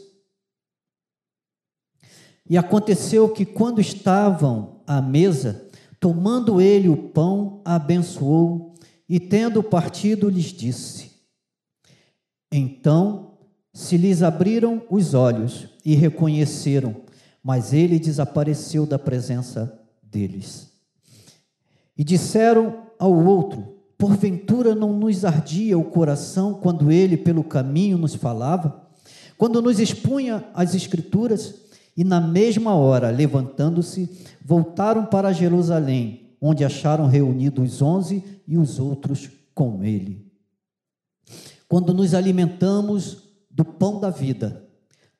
e 2.47 2.57
aconteceu 2.57 3.29
que, 3.29 3.45
quando 3.45 3.79
estavam 3.79 4.83
à 4.85 5.01
mesa, 5.01 5.70
Tomando 6.01 6.59
ele 6.59 6.89
o 6.89 6.97
pão, 6.97 7.61
abençoou 7.63 8.73
e, 9.07 9.19
tendo 9.19 9.61
partido, 9.61 10.27
lhes 10.27 10.45
disse: 10.45 11.11
Então 12.51 13.37
se 13.71 13.97
lhes 13.97 14.23
abriram 14.23 14.81
os 14.89 15.13
olhos 15.13 15.67
e 15.85 15.93
reconheceram, 15.93 16.95
mas 17.43 17.71
ele 17.71 17.99
desapareceu 17.99 18.87
da 18.87 18.97
presença 18.97 19.79
deles. 20.01 20.71
E 21.95 22.03
disseram 22.03 22.87
ao 22.97 23.13
outro: 23.13 23.77
Porventura 23.95 24.73
não 24.73 24.97
nos 24.97 25.23
ardia 25.23 25.77
o 25.77 25.83
coração 25.83 26.55
quando 26.55 26.91
ele 26.91 27.15
pelo 27.15 27.43
caminho 27.43 27.99
nos 27.99 28.15
falava, 28.15 28.89
quando 29.37 29.61
nos 29.61 29.79
expunha 29.79 30.43
as 30.55 30.73
Escrituras? 30.73 31.69
E 31.95 32.03
na 32.03 32.21
mesma 32.21 32.73
hora, 32.75 33.09
levantando-se, 33.09 34.09
voltaram 34.43 35.05
para 35.05 35.33
Jerusalém, 35.33 36.35
onde 36.39 36.63
acharam 36.63 37.07
reunidos 37.07 37.75
os 37.75 37.81
onze 37.81 38.41
e 38.47 38.57
os 38.57 38.79
outros 38.79 39.29
com 39.53 39.83
ele. 39.83 40.31
Quando 41.67 41.93
nos 41.93 42.13
alimentamos 42.13 43.23
do 43.49 43.63
pão 43.63 43.99
da 43.99 44.09
vida, 44.09 44.67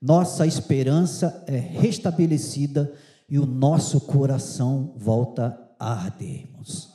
nossa 0.01 0.47
esperança 0.47 1.43
é 1.47 1.57
restabelecida 1.57 2.91
e 3.29 3.37
o 3.37 3.45
nosso 3.45 4.01
coração 4.01 4.93
volta 4.97 5.57
a 5.79 5.93
ardermos. 5.93 6.89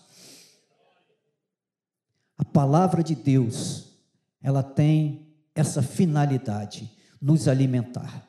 A 2.37 2.45
palavra 2.45 3.03
de 3.03 3.15
Deus, 3.15 3.93
ela 4.43 4.62
tem 4.62 5.35
essa 5.55 5.81
finalidade, 5.81 6.91
nos 7.21 7.49
alimentar. 7.49 8.29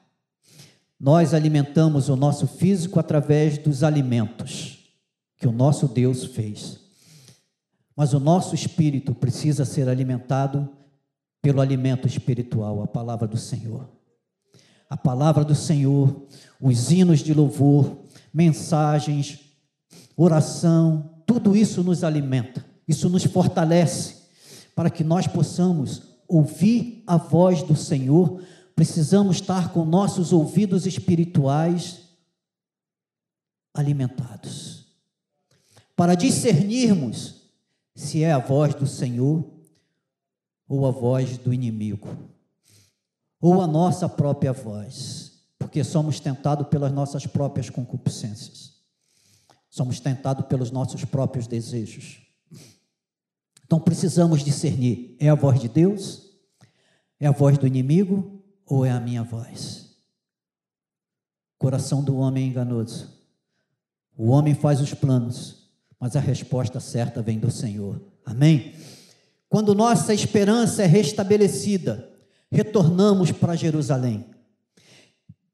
Nós 1.00 1.34
alimentamos 1.34 2.10
o 2.10 2.16
nosso 2.16 2.48
físico 2.48 3.00
através 3.00 3.58
dos 3.58 3.84
alimentos 3.84 4.78
que 5.38 5.48
o 5.48 5.52
nosso 5.52 5.88
Deus 5.88 6.26
fez. 6.26 6.80
Mas 7.96 8.14
o 8.14 8.20
nosso 8.20 8.56
espírito 8.56 9.14
precisa 9.14 9.66
ser 9.66 9.88
alimentado 9.88 10.70
pelo 11.42 11.62
alimento 11.62 12.08
espiritual, 12.08 12.82
a 12.82 12.88
palavra 12.88 13.28
do 13.28 13.38
Senhor. 13.38 13.88
A 14.90 14.98
palavra 14.98 15.44
do 15.44 15.54
Senhor, 15.54 16.28
os 16.60 16.92
hinos 16.92 17.20
de 17.20 17.34
louvor, 17.34 18.06
mensagens, 18.34 19.40
oração, 20.16 21.22
tudo 21.26 21.56
isso 21.56 21.84
nos 21.84 22.04
alimenta, 22.04 22.66
isso 22.88 23.10
nos 23.10 23.24
fortalece 23.26 24.16
para 24.76 24.90
que 24.90 25.04
nós 25.04 25.28
possamos 25.28 26.04
ouvir 26.28 27.04
a 27.06 27.18
voz 27.18 27.64
do 27.64 27.76
Senhor 27.76 28.42
precisamos 28.78 29.38
estar 29.38 29.74
com 29.74 29.84
nossos 29.84 30.32
ouvidos 30.32 30.86
espirituais 30.86 32.02
alimentados, 33.74 34.86
para 35.96 36.13
discernirmos 36.13 37.42
se 37.96 38.24
é 38.24 38.32
a 38.32 38.38
voz 38.38 38.76
do 38.76 38.86
Senhor 38.86 39.44
ou 40.68 40.86
a 40.86 40.92
voz 40.92 41.40
do 41.40 41.52
inimigo, 41.52 42.08
ou 43.42 43.63
a 43.63 43.66
nossa 43.66 44.08
própria 44.08 44.54
voz. 44.54 45.42
Porque 45.58 45.84
somos 45.84 46.20
tentados 46.20 46.68
pelas 46.68 46.92
nossas 46.92 47.26
próprias 47.26 47.72
concupiscências. 47.72 48.76
Somos 49.72 50.00
tentados 50.00 50.46
pelos 50.46 50.70
nossos 50.70 51.04
próprios 51.04 51.48
desejos. 51.48 52.22
Então 53.66 53.80
precisamos 53.80 54.44
discernir: 54.44 55.18
é 55.20 55.30
a 55.30 55.36
voz 55.36 55.60
de 55.60 55.68
Deus? 55.68 56.30
É 57.20 57.26
a 57.26 57.32
voz 57.32 57.58
do 57.58 57.66
inimigo? 57.66 58.37
Ou 58.68 58.86
é 58.86 58.92
a 58.92 59.00
minha 59.00 59.24
voz? 59.24 59.96
Coração 61.58 62.04
do 62.04 62.18
homem 62.18 62.44
é 62.44 62.48
enganoso. 62.48 63.18
O 64.16 64.28
homem 64.28 64.54
faz 64.54 64.82
os 64.82 64.94
planos, 64.94 65.70
mas 66.00 66.16
a 66.16 66.20
resposta 66.20 66.80
certa 66.80 67.22
vem 67.22 67.40
do 67.40 67.50
Senhor. 67.50 68.02
Amém? 68.26 68.76
Quando 69.50 69.74
nossa 69.74 70.14
esperança 70.14 70.84
é 70.84 70.86
restabelecida, 70.86 72.12
retornamos 72.52 73.32
para 73.32 73.56
Jerusalém 73.56 74.26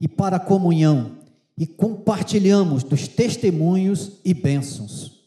e 0.01 0.07
para 0.07 0.37
a 0.37 0.39
comunhão 0.39 1.19
e 1.57 1.67
compartilhamos 1.67 2.83
dos 2.83 3.07
testemunhos 3.07 4.19
e 4.25 4.33
bênçãos. 4.33 5.23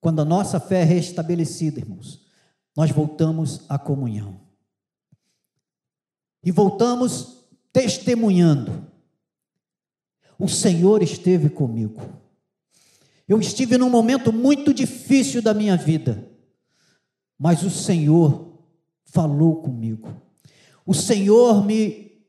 Quando 0.00 0.20
a 0.20 0.24
nossa 0.24 0.60
fé 0.60 0.82
é 0.82 0.84
restabelecida, 0.84 1.80
irmãos, 1.80 2.24
nós 2.76 2.90
voltamos 2.92 3.62
à 3.68 3.76
comunhão. 3.78 4.47
E 6.44 6.50
voltamos 6.50 7.44
testemunhando. 7.72 8.86
O 10.38 10.48
Senhor 10.48 11.02
esteve 11.02 11.48
comigo. 11.48 12.00
Eu 13.28 13.40
estive 13.40 13.76
num 13.76 13.90
momento 13.90 14.32
muito 14.32 14.72
difícil 14.72 15.42
da 15.42 15.52
minha 15.52 15.76
vida, 15.76 16.26
mas 17.38 17.62
o 17.62 17.70
Senhor 17.70 18.58
falou 19.04 19.56
comigo. 19.56 20.08
O 20.86 20.94
Senhor 20.94 21.64
me 21.64 22.22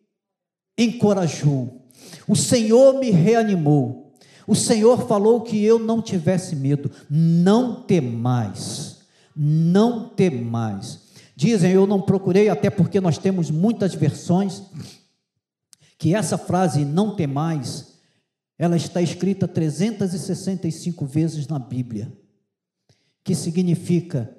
encorajou. 0.77 1.87
O 2.27 2.35
Senhor 2.35 2.99
me 2.99 3.09
reanimou. 3.09 4.13
O 4.45 4.55
Senhor 4.55 5.07
falou 5.07 5.41
que 5.41 5.63
eu 5.63 5.79
não 5.79 6.01
tivesse 6.01 6.55
medo. 6.55 6.91
Não 7.09 7.83
temais. 7.83 8.99
Não 9.35 10.09
temais. 10.09 11.08
Dizem, 11.39 11.71
eu 11.71 11.87
não 11.87 12.01
procurei, 12.01 12.49
até 12.49 12.69
porque 12.69 12.99
nós 12.99 13.17
temos 13.17 13.49
muitas 13.49 13.95
versões, 13.95 14.61
que 15.97 16.13
essa 16.13 16.37
frase, 16.37 16.83
não 16.83 17.15
temais, 17.15 17.93
ela 18.57 18.75
está 18.75 19.01
escrita 19.01 19.47
365 19.47 21.05
vezes 21.05 21.47
na 21.47 21.57
Bíblia, 21.57 22.11
que 23.23 23.33
significa, 23.33 24.35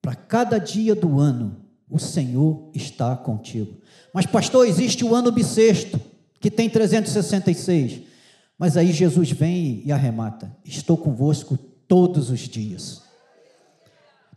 para 0.00 0.14
cada 0.14 0.56
dia 0.56 0.94
do 0.94 1.18
ano, 1.18 1.66
o 1.86 1.98
Senhor 1.98 2.70
está 2.74 3.14
contigo. 3.14 3.82
Mas, 4.14 4.24
pastor, 4.24 4.66
existe 4.66 5.04
o 5.04 5.14
ano 5.14 5.30
bissexto, 5.30 6.00
que 6.40 6.50
tem 6.50 6.70
366. 6.70 8.04
Mas 8.58 8.78
aí 8.78 8.90
Jesus 8.90 9.30
vem 9.32 9.82
e 9.84 9.92
arremata: 9.92 10.50
Estou 10.64 10.96
convosco 10.96 11.58
todos 11.86 12.30
os 12.30 12.40
dias. 12.40 13.02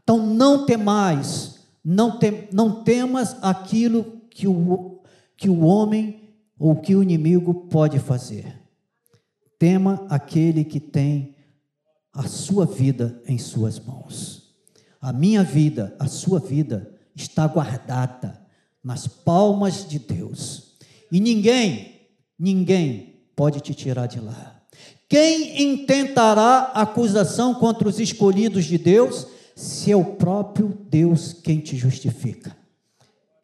Então 0.03 0.27
não 0.27 0.65
temais, 0.65 1.60
não, 1.83 2.17
tem, 2.17 2.47
não 2.51 2.83
temas 2.83 3.35
aquilo 3.41 4.21
que 4.29 4.47
o, 4.47 5.01
que 5.35 5.49
o 5.49 5.61
homem 5.61 6.35
ou 6.57 6.75
que 6.75 6.95
o 6.95 7.01
inimigo 7.01 7.67
pode 7.67 7.99
fazer. 7.99 8.61
Tema 9.57 10.05
aquele 10.09 10.63
que 10.63 10.79
tem 10.79 11.35
a 12.13 12.23
sua 12.27 12.65
vida 12.65 13.21
em 13.27 13.37
suas 13.37 13.79
mãos. 13.79 14.53
A 14.99 15.11
minha 15.11 15.43
vida, 15.43 15.95
a 15.99 16.07
sua 16.07 16.39
vida 16.39 16.93
está 17.15 17.47
guardada 17.47 18.39
nas 18.83 19.07
palmas 19.07 19.87
de 19.87 19.99
Deus. 19.99 20.77
E 21.11 21.19
ninguém, 21.19 22.09
ninguém 22.37 23.23
pode 23.35 23.59
te 23.59 23.73
tirar 23.73 24.07
de 24.07 24.19
lá. 24.19 24.61
Quem 25.09 25.61
intentará 25.61 26.71
acusação 26.73 27.53
contra 27.53 27.87
os 27.87 27.99
escolhidos 27.99 28.65
de 28.65 28.77
Deus, 28.77 29.27
se 29.55 29.91
é 29.91 29.95
o 29.95 30.15
próprio 30.15 30.69
Deus 30.89 31.33
quem 31.33 31.59
te 31.59 31.75
justifica? 31.75 32.55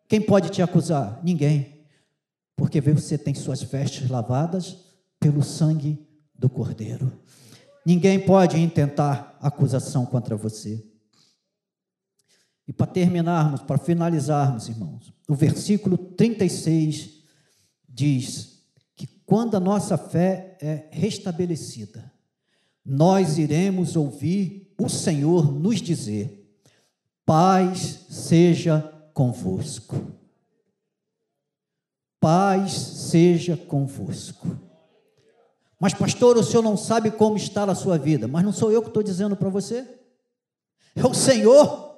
Quem 0.08 0.22
pode 0.22 0.50
te 0.50 0.62
acusar? 0.62 1.20
Ninguém. 1.24 1.86
Porque 2.56 2.82
você 2.82 3.18
tem 3.18 3.34
suas 3.34 3.62
vestes 3.62 4.10
lavadas 4.10 4.78
pelo 5.20 5.44
sangue 5.44 6.06
do 6.34 6.50
Cordeiro. 6.50 7.12
Ninguém 7.86 8.20
pode 8.20 8.60
intentar 8.60 9.38
acusação 9.42 10.06
contra 10.06 10.36
você. 10.36 10.84
E 12.68 12.74
para 12.74 12.88
terminarmos, 12.88 13.62
para 13.62 13.78
finalizarmos, 13.78 14.68
irmãos, 14.68 15.14
o 15.28 15.34
versículo 15.34 15.98
36 15.98 17.24
diz 17.88 18.62
que 18.96 19.08
quando 19.26 19.56
a 19.56 19.60
nossa 19.60 19.98
fé 19.98 20.58
é 20.62 20.90
restabelecida, 20.92 22.12
nós 22.86 23.38
iremos 23.38 23.96
ouvir 23.96 24.67
o 24.78 24.90
Senhor 24.90 25.52
nos 25.52 25.82
dizer: 25.82 26.48
paz 27.26 28.06
seja 28.10 28.82
convosco. 29.14 29.96
Paz 32.20 32.72
seja 32.74 33.56
convosco. 33.56 34.60
Mas, 35.80 35.94
pastor, 35.94 36.38
o 36.38 36.44
senhor 36.44 36.64
não 36.64 36.76
sabe 36.76 37.12
como 37.12 37.38
está 37.38 37.64
a 37.64 37.76
sua 37.76 37.98
vida. 37.98 38.28
Mas 38.28 38.44
não 38.44 38.52
sou 38.52 38.72
eu 38.72 38.82
que 38.82 38.88
estou 38.88 39.04
dizendo 39.04 39.36
para 39.36 39.50
você. 39.50 39.88
É 40.96 41.06
o 41.06 41.14
Senhor. 41.14 41.96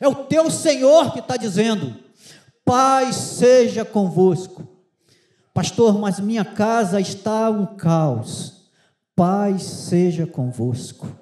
É 0.00 0.08
o 0.08 0.14
teu 0.14 0.50
Senhor 0.50 1.12
que 1.12 1.18
está 1.18 1.36
dizendo: 1.36 1.94
Paz 2.64 3.16
seja 3.16 3.84
convosco. 3.84 4.66
Pastor, 5.52 5.98
mas 5.98 6.18
minha 6.20 6.44
casa 6.44 7.00
está 7.00 7.50
um 7.50 7.66
caos. 7.76 8.70
Paz 9.14 9.62
seja 9.62 10.26
convosco. 10.26 11.19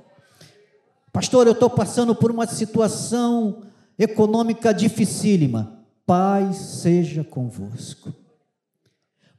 Pastor, 1.19 1.49
eu 1.49 1.53
estou 1.53 1.69
passando 1.69 2.15
por 2.15 2.31
uma 2.31 2.47
situação 2.47 3.65
econômica 3.99 4.73
dificílima. 4.73 5.83
Paz 6.07 6.55
seja 6.57 7.25
convosco. 7.25 8.15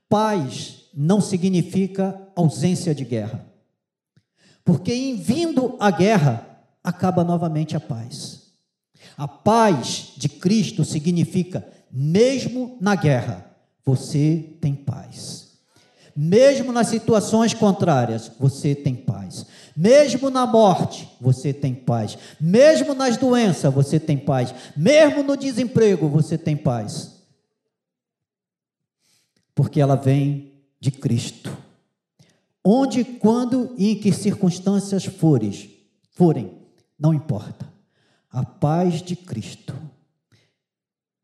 Paz 0.10 0.90
não 0.94 1.22
significa 1.22 2.22
ausência 2.36 2.94
de 2.94 3.06
guerra. 3.06 3.46
Porque 4.62 4.94
em 4.94 5.16
vindo 5.16 5.78
a 5.80 5.90
guerra, 5.90 6.46
acaba 6.84 7.24
novamente 7.24 7.78
a 7.78 7.80
paz. 7.80 8.52
A 9.16 9.26
paz 9.26 10.12
de 10.18 10.28
Cristo 10.28 10.84
significa, 10.84 11.66
mesmo 11.90 12.78
na 12.82 12.94
guerra, 12.94 13.56
você 13.86 14.54
tem 14.60 14.76
paz. 14.76 15.39
Mesmo 16.16 16.72
nas 16.72 16.88
situações 16.88 17.54
contrárias, 17.54 18.32
você 18.40 18.76
tem 18.76 18.96
paz. 18.96 19.46
Mesmo 19.76 20.30
na 20.30 20.46
morte, 20.46 21.10
você 21.22 21.54
tem 21.54 21.74
paz. 21.74 22.18
Mesmo 22.40 22.94
nas 22.94 23.18
doenças, 23.18 23.74
você 23.74 24.00
tem 24.00 24.18
paz. 24.18 24.54
Mesmo 24.76 25.24
no 25.24 25.38
desemprego, 25.38 26.10
você 26.10 26.38
tem 26.38 26.58
paz. 26.58 27.20
Porque 29.56 29.80
ela 29.80 29.96
vem 29.96 30.54
de 30.80 30.92
Cristo. 30.92 31.56
Onde, 32.64 33.04
quando 33.04 33.74
e 33.78 33.92
em 33.92 33.96
que 34.00 34.12
circunstâncias 34.12 35.06
fores, 35.06 35.70
forem, 36.12 36.52
não 37.00 37.14
importa 37.14 37.70
a 38.32 38.46
paz 38.46 39.02
de 39.02 39.16
Cristo. 39.16 39.76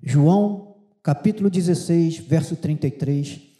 João, 0.02 0.78
capítulo 1.04 1.50
16, 1.50 2.17
verso 2.17 2.56
33. 2.56 3.55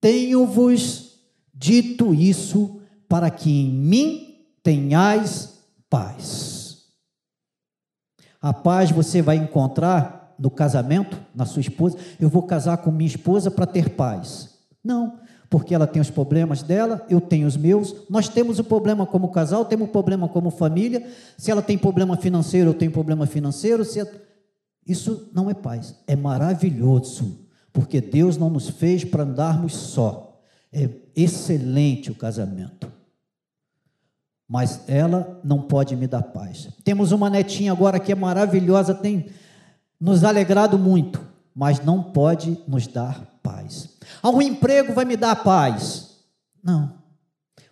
Tenho-vos 0.00 1.18
dito 1.52 2.14
isso 2.14 2.80
para 3.08 3.30
que 3.30 3.50
em 3.50 3.70
mim 3.70 4.46
tenhais 4.62 5.58
paz. 5.88 6.84
A 8.40 8.52
paz 8.52 8.90
você 8.90 9.20
vai 9.20 9.36
encontrar 9.36 10.34
no 10.38 10.50
casamento, 10.50 11.20
na 11.34 11.44
sua 11.44 11.60
esposa. 11.60 11.98
Eu 12.20 12.28
vou 12.28 12.42
casar 12.42 12.78
com 12.78 12.90
minha 12.90 13.08
esposa 13.08 13.50
para 13.50 13.66
ter 13.66 13.90
paz. 13.90 14.56
Não 14.84 15.18
porque 15.50 15.74
ela 15.74 15.86
tem 15.86 16.00
os 16.00 16.10
problemas 16.10 16.62
dela, 16.62 17.04
eu 17.08 17.20
tenho 17.20 17.46
os 17.46 17.56
meus, 17.56 17.94
nós 18.08 18.28
temos 18.28 18.58
o 18.58 18.64
problema 18.64 19.06
como 19.06 19.30
casal, 19.30 19.64
temos 19.64 19.88
o 19.88 19.92
problema 19.92 20.28
como 20.28 20.50
família, 20.50 21.06
se 21.36 21.50
ela 21.50 21.62
tem 21.62 21.78
problema 21.78 22.16
financeiro, 22.16 22.70
eu 22.70 22.74
tenho 22.74 22.90
problema 22.90 23.26
financeiro, 23.26 23.84
se 23.84 24.06
isso 24.86 25.30
não 25.32 25.48
é 25.48 25.54
paz, 25.54 25.94
é 26.06 26.14
maravilhoso, 26.14 27.47
porque 27.72 28.00
Deus 28.00 28.36
não 28.36 28.50
nos 28.50 28.68
fez 28.68 29.04
para 29.04 29.22
andarmos 29.22 29.74
só, 29.74 30.40
é 30.72 30.88
excelente 31.14 32.10
o 32.10 32.14
casamento, 32.14 32.90
mas 34.48 34.80
ela 34.88 35.40
não 35.44 35.62
pode 35.62 35.94
me 35.96 36.06
dar 36.06 36.22
paz. 36.22 36.68
Temos 36.84 37.12
uma 37.12 37.28
netinha 37.28 37.72
agora 37.72 38.00
que 38.00 38.12
é 38.12 38.14
maravilhosa, 38.14 38.94
tem 38.94 39.26
nos 40.00 40.24
alegrado 40.24 40.78
muito, 40.78 41.20
mas 41.54 41.84
não 41.84 42.02
pode 42.02 42.58
nos 42.66 42.86
dar 42.86 43.38
paz. 43.42 43.96
Ah, 44.22 44.30
o 44.30 44.40
emprego 44.40 44.92
vai 44.92 45.04
me 45.04 45.16
dar 45.16 45.36
paz. 45.42 46.18
Não. 46.62 46.94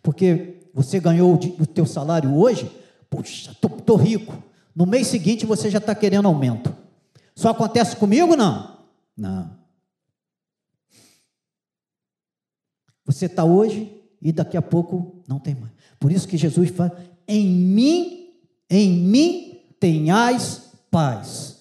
Porque 0.02 0.70
você 0.74 1.00
ganhou 1.00 1.34
o 1.34 1.66
teu 1.66 1.86
salário 1.86 2.36
hoje, 2.36 2.70
puxa, 3.08 3.52
estou 3.52 3.96
rico. 3.96 4.42
No 4.74 4.84
mês 4.84 5.06
seguinte 5.06 5.46
você 5.46 5.70
já 5.70 5.78
está 5.78 5.94
querendo 5.94 6.26
aumento. 6.26 6.74
Só 7.34 7.50
acontece 7.50 7.96
comigo? 7.96 8.36
Não. 8.36 8.76
Não. 9.16 9.55
Você 13.06 13.26
está 13.26 13.44
hoje 13.44 13.92
e 14.20 14.32
daqui 14.32 14.56
a 14.56 14.62
pouco 14.62 15.22
não 15.28 15.38
tem 15.38 15.54
mais. 15.54 15.72
Por 15.98 16.10
isso 16.10 16.28
que 16.28 16.36
Jesus 16.36 16.70
fala: 16.70 16.96
em 17.26 17.46
mim, 17.46 18.30
em 18.68 18.90
mim 18.90 19.60
tenhais 19.78 20.72
paz, 20.90 21.58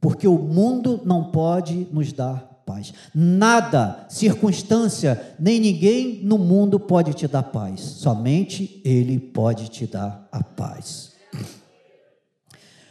porque 0.00 0.28
o 0.28 0.38
mundo 0.38 1.00
não 1.04 1.30
pode 1.30 1.88
nos 1.92 2.12
dar 2.12 2.62
paz. 2.64 2.92
Nada, 3.14 4.06
circunstância, 4.08 5.34
nem 5.38 5.60
ninguém 5.60 6.20
no 6.24 6.36
mundo 6.36 6.78
pode 6.78 7.14
te 7.14 7.28
dar 7.28 7.44
paz. 7.44 7.80
Somente 7.80 8.80
Ele 8.84 9.18
pode 9.18 9.68
te 9.68 9.86
dar 9.86 10.28
a 10.32 10.42
paz. 10.42 11.12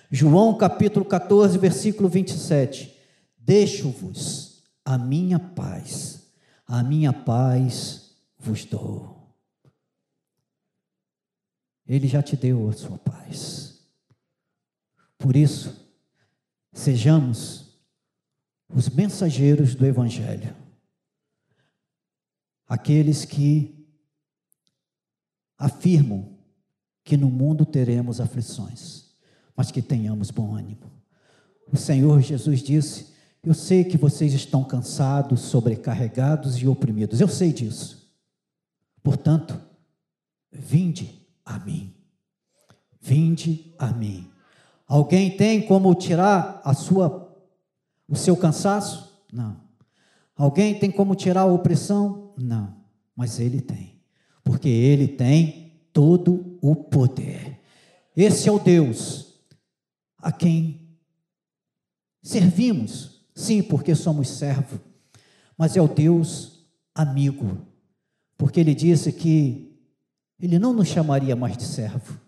João 0.10 0.54
capítulo 0.54 1.04
14, 1.04 1.58
versículo 1.58 2.08
27. 2.08 2.96
Deixo-vos 3.38 4.64
a 4.84 4.98
minha 4.98 5.40
paz, 5.40 6.25
a 6.66 6.84
minha 6.84 7.14
paz 7.14 8.16
vos 8.38 8.66
dou. 8.66 9.16
Ele 11.88 12.08
já 12.08 12.24
te 12.24 12.36
deu 12.36 12.68
a 12.70 12.74
sua 12.74 12.98
paz. 12.98 13.80
Por 15.18 15.36
isso, 15.36 15.76
sejamos 16.74 17.80
os 18.68 18.90
mensageiros 18.90 19.76
do 19.76 19.86
Evangelho, 19.86 20.56
aqueles 22.68 23.24
que 23.24 23.88
afirmam 25.58 26.38
que 27.04 27.16
no 27.16 27.30
mundo 27.30 27.66
teremos 27.66 28.20
aflições, 28.20 29.16
mas 29.56 29.72
que 29.72 29.82
tenhamos 29.82 30.32
bom 30.32 30.56
ânimo. 30.56 30.92
O 31.72 31.78
Senhor 31.78 32.22
Jesus 32.22 32.62
disse: 32.62 33.15
Eu 33.46 33.54
sei 33.54 33.84
que 33.84 33.98
vocês 33.98 34.34
estão 34.34 34.64
cansados, 34.64 35.42
sobrecarregados 35.42 36.58
e 36.58 36.68
oprimidos, 36.68 37.22
eu 37.22 37.28
sei 37.28 37.54
disso. 37.54 38.12
Portanto, 39.04 39.62
vinde 40.52 41.28
a 41.46 41.60
mim. 41.60 41.94
Vinde 43.00 43.76
a 43.78 43.92
mim. 43.92 44.28
Alguém 44.88 45.38
tem 45.38 45.62
como 45.62 45.94
tirar 45.94 46.60
a 46.64 46.74
sua 46.74 47.24
o 48.08 48.16
seu 48.16 48.36
cansaço? 48.36 49.24
Não. 49.32 49.60
Alguém 50.36 50.78
tem 50.78 50.92
como 50.92 51.16
tirar 51.16 51.42
a 51.42 51.46
opressão? 51.46 52.34
Não. 52.38 52.76
Mas 53.16 53.40
ele 53.40 53.62
tem. 53.62 54.02
Porque 54.44 54.70
ele 54.70 55.08
tem 55.08 55.82
todo 55.94 56.58
o 56.62 56.76
poder. 56.76 57.60
Esse 58.16 58.50
é 58.50 58.52
o 58.52 58.60
Deus 58.60 59.36
a 60.18 60.32
quem 60.32 60.98
servimos. 62.22 63.15
Sim, 63.36 63.62
porque 63.62 63.94
somos 63.94 64.30
servo. 64.30 64.80
Mas 65.58 65.76
é 65.76 65.82
o 65.82 65.88
Deus 65.88 66.66
amigo. 66.96 67.58
Porque 68.38 68.60
ele 68.60 68.74
disse 68.74 69.12
que 69.12 69.78
ele 70.40 70.58
não 70.58 70.74
nos 70.74 70.88
chamaria 70.88 71.36
mais 71.36 71.58
de 71.58 71.64
servo, 71.64 72.20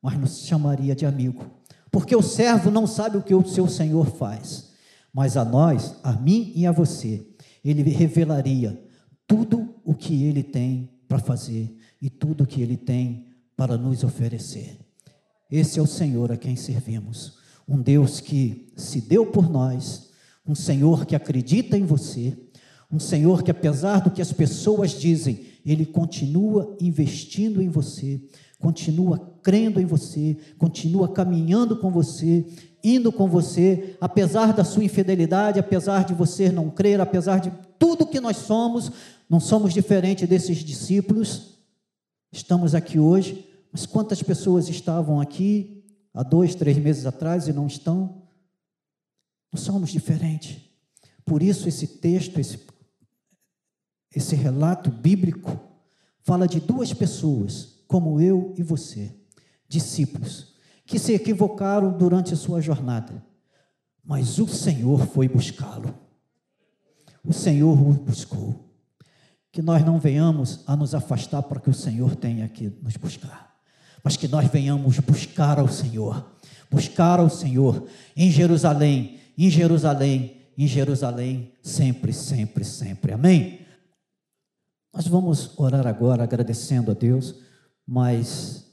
mas 0.00 0.18
nos 0.18 0.40
chamaria 0.40 0.94
de 0.94 1.06
amigo. 1.06 1.44
Porque 1.90 2.14
o 2.14 2.22
servo 2.22 2.70
não 2.70 2.86
sabe 2.86 3.16
o 3.16 3.22
que 3.22 3.34
o 3.34 3.46
seu 3.46 3.66
senhor 3.66 4.06
faz, 4.06 4.70
mas 5.12 5.36
a 5.36 5.44
nós, 5.44 5.96
a 6.02 6.12
mim 6.12 6.52
e 6.54 6.66
a 6.66 6.72
você, 6.72 7.26
ele 7.64 7.82
revelaria 7.90 8.80
tudo 9.26 9.74
o 9.84 9.94
que 9.94 10.24
ele 10.24 10.42
tem 10.42 10.90
para 11.08 11.18
fazer 11.18 11.76
e 12.00 12.08
tudo 12.08 12.44
o 12.44 12.46
que 12.46 12.62
ele 12.62 12.76
tem 12.76 13.26
para 13.56 13.76
nos 13.76 14.04
oferecer. 14.04 14.78
Esse 15.50 15.78
é 15.78 15.82
o 15.82 15.86
Senhor 15.86 16.30
a 16.30 16.36
quem 16.36 16.54
servimos, 16.54 17.38
um 17.68 17.82
Deus 17.82 18.20
que 18.20 18.72
se 18.76 19.00
deu 19.00 19.26
por 19.26 19.50
nós, 19.50 20.09
um 20.50 20.54
Senhor 20.54 21.06
que 21.06 21.14
acredita 21.14 21.78
em 21.78 21.84
você, 21.84 22.36
um 22.90 22.98
Senhor 22.98 23.44
que, 23.44 23.52
apesar 23.52 24.00
do 24.00 24.10
que 24.10 24.20
as 24.20 24.32
pessoas 24.32 24.90
dizem, 24.90 25.46
ele 25.64 25.86
continua 25.86 26.76
investindo 26.80 27.62
em 27.62 27.68
você, 27.68 28.20
continua 28.58 29.38
crendo 29.44 29.80
em 29.80 29.86
você, 29.86 30.36
continua 30.58 31.08
caminhando 31.08 31.76
com 31.76 31.88
você, 31.88 32.44
indo 32.82 33.12
com 33.12 33.28
você, 33.28 33.96
apesar 34.00 34.52
da 34.52 34.64
sua 34.64 34.82
infidelidade, 34.82 35.60
apesar 35.60 36.04
de 36.04 36.14
você 36.14 36.50
não 36.50 36.68
crer, 36.68 37.00
apesar 37.00 37.38
de 37.38 37.52
tudo 37.78 38.06
que 38.06 38.18
nós 38.18 38.38
somos, 38.38 38.90
não 39.28 39.38
somos 39.38 39.72
diferentes 39.72 40.28
desses 40.28 40.58
discípulos. 40.58 41.60
Estamos 42.32 42.74
aqui 42.74 42.98
hoje, 42.98 43.46
mas 43.70 43.86
quantas 43.86 44.20
pessoas 44.20 44.68
estavam 44.68 45.20
aqui 45.20 45.84
há 46.12 46.24
dois, 46.24 46.56
três 46.56 46.76
meses 46.76 47.06
atrás 47.06 47.46
e 47.46 47.52
não 47.52 47.68
estão? 47.68 48.19
Não 49.52 49.60
somos 49.60 49.90
diferentes. 49.90 50.60
Por 51.24 51.42
isso, 51.42 51.68
esse 51.68 51.86
texto, 51.86 52.38
esse 52.38 52.58
esse 54.14 54.34
relato 54.34 54.90
bíblico 54.90 55.58
fala 56.22 56.48
de 56.48 56.60
duas 56.60 56.92
pessoas, 56.92 57.82
como 57.86 58.20
eu 58.20 58.54
e 58.56 58.62
você, 58.62 59.14
discípulos, 59.68 60.54
que 60.84 60.98
se 60.98 61.12
equivocaram 61.12 61.96
durante 61.96 62.34
a 62.34 62.36
sua 62.36 62.60
jornada, 62.60 63.24
mas 64.04 64.38
o 64.38 64.48
Senhor 64.48 65.06
foi 65.06 65.28
buscá-lo. 65.28 65.94
O 67.24 67.32
Senhor 67.32 67.80
o 67.80 67.92
buscou. 67.92 68.68
Que 69.52 69.62
nós 69.62 69.84
não 69.84 69.98
venhamos 69.98 70.64
a 70.66 70.76
nos 70.76 70.94
afastar 70.94 71.42
para 71.42 71.60
que 71.60 71.70
o 71.70 71.74
Senhor 71.74 72.16
tenha 72.16 72.48
que 72.48 72.72
nos 72.82 72.96
buscar, 72.96 73.56
mas 74.02 74.16
que 74.16 74.28
nós 74.28 74.48
venhamos 74.48 74.98
buscar 75.00 75.58
ao 75.58 75.68
Senhor, 75.68 76.36
buscar 76.70 77.18
ao 77.18 77.28
Senhor 77.28 77.86
em 78.16 78.30
Jerusalém, 78.30 79.19
em 79.46 79.50
Jerusalém, 79.50 80.36
em 80.58 80.66
Jerusalém, 80.66 81.54
sempre, 81.62 82.12
sempre, 82.12 82.62
sempre. 82.62 83.12
Amém? 83.12 83.66
Nós 84.92 85.06
vamos 85.06 85.58
orar 85.58 85.86
agora 85.86 86.24
agradecendo 86.24 86.90
a 86.90 86.94
Deus, 86.94 87.36
mas 87.86 88.70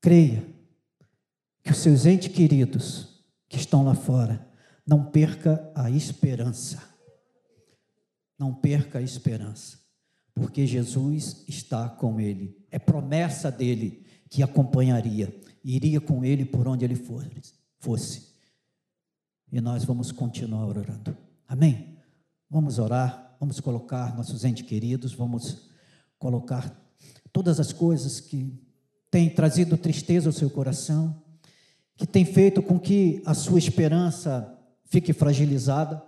creia 0.00 0.46
que 1.64 1.72
os 1.72 1.78
seus 1.78 2.06
entes 2.06 2.28
queridos 2.28 3.24
que 3.48 3.56
estão 3.56 3.84
lá 3.84 3.96
fora 3.96 4.46
não 4.86 5.04
perca 5.04 5.68
a 5.74 5.90
esperança. 5.90 6.80
Não 8.38 8.54
perca 8.54 8.98
a 8.98 9.02
esperança, 9.02 9.78
porque 10.32 10.64
Jesus 10.64 11.44
está 11.48 11.88
com 11.88 12.20
ele. 12.20 12.56
É 12.70 12.78
promessa 12.78 13.50
dele 13.50 14.06
que 14.30 14.44
acompanharia, 14.44 15.34
iria 15.64 16.00
com 16.00 16.24
ele 16.24 16.44
por 16.44 16.68
onde 16.68 16.84
ele 16.84 17.00
fosse. 17.80 18.33
E 19.54 19.60
nós 19.60 19.84
vamos 19.84 20.10
continuar 20.10 20.66
orando. 20.66 21.16
Amém? 21.46 21.96
Vamos 22.50 22.80
orar. 22.80 23.36
Vamos 23.38 23.60
colocar 23.60 24.16
nossos 24.16 24.44
entes 24.44 24.66
queridos, 24.66 25.14
vamos 25.14 25.70
colocar 26.18 26.76
todas 27.32 27.60
as 27.60 27.72
coisas 27.72 28.18
que 28.18 28.52
têm 29.12 29.30
trazido 29.30 29.76
tristeza 29.78 30.28
ao 30.28 30.32
seu 30.32 30.50
coração, 30.50 31.22
que 31.96 32.04
tem 32.04 32.24
feito 32.24 32.60
com 32.60 32.80
que 32.80 33.22
a 33.24 33.32
sua 33.32 33.60
esperança 33.60 34.58
fique 34.86 35.12
fragilizada. 35.12 36.02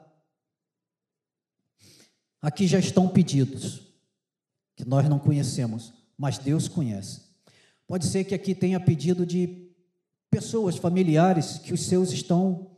Aqui 2.42 2.66
já 2.66 2.80
estão 2.80 3.06
pedidos 3.06 3.80
que 4.74 4.84
nós 4.84 5.08
não 5.08 5.20
conhecemos, 5.20 5.92
mas 6.18 6.36
Deus 6.36 6.66
conhece. 6.66 7.20
Pode 7.86 8.06
ser 8.06 8.24
que 8.24 8.34
aqui 8.34 8.56
tenha 8.56 8.80
pedido 8.80 9.24
de 9.24 9.70
pessoas 10.28 10.76
familiares 10.76 11.58
que 11.58 11.72
os 11.72 11.86
seus 11.86 12.10
estão 12.10 12.75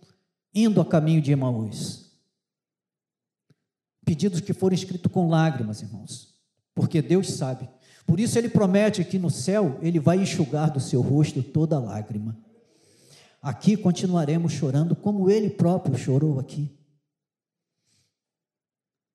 indo 0.54 0.80
a 0.80 0.84
caminho 0.84 1.20
de 1.20 1.32
Emaús 1.32 2.08
pedidos 4.08 4.40
que 4.40 4.54
foram 4.54 4.74
escritos 4.74 5.12
com 5.12 5.28
lágrimas, 5.28 5.82
irmãos, 5.82 6.34
porque 6.74 7.02
Deus 7.02 7.28
sabe. 7.28 7.68
Por 8.06 8.18
isso 8.18 8.38
ele 8.38 8.48
promete 8.48 9.04
que 9.04 9.18
no 9.18 9.28
céu 9.28 9.78
ele 9.82 10.00
vai 10.00 10.16
enxugar 10.16 10.70
do 10.70 10.80
seu 10.80 11.02
rosto 11.02 11.42
toda 11.42 11.78
lágrima. 11.78 12.34
Aqui 13.42 13.76
continuaremos 13.76 14.54
chorando 14.54 14.96
como 14.96 15.28
ele 15.28 15.50
próprio 15.50 15.98
chorou 15.98 16.40
aqui. 16.40 16.74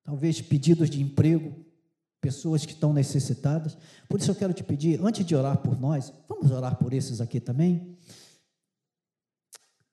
Talvez 0.03 0.39
pedidos 0.39 0.91
de 0.91 1.01
emprego, 1.01 1.65
pessoas 2.21 2.63
que 2.63 2.73
estão 2.73 2.93
necessitadas. 2.93 3.75
Por 4.07 4.19
isso 4.19 4.29
eu 4.29 4.35
quero 4.35 4.53
te 4.53 4.63
pedir, 4.63 5.03
antes 5.03 5.25
de 5.25 5.35
orar 5.35 5.57
por 5.57 5.79
nós, 5.81 6.13
vamos 6.29 6.51
orar 6.51 6.77
por 6.77 6.93
esses 6.93 7.19
aqui 7.19 7.39
também. 7.39 7.97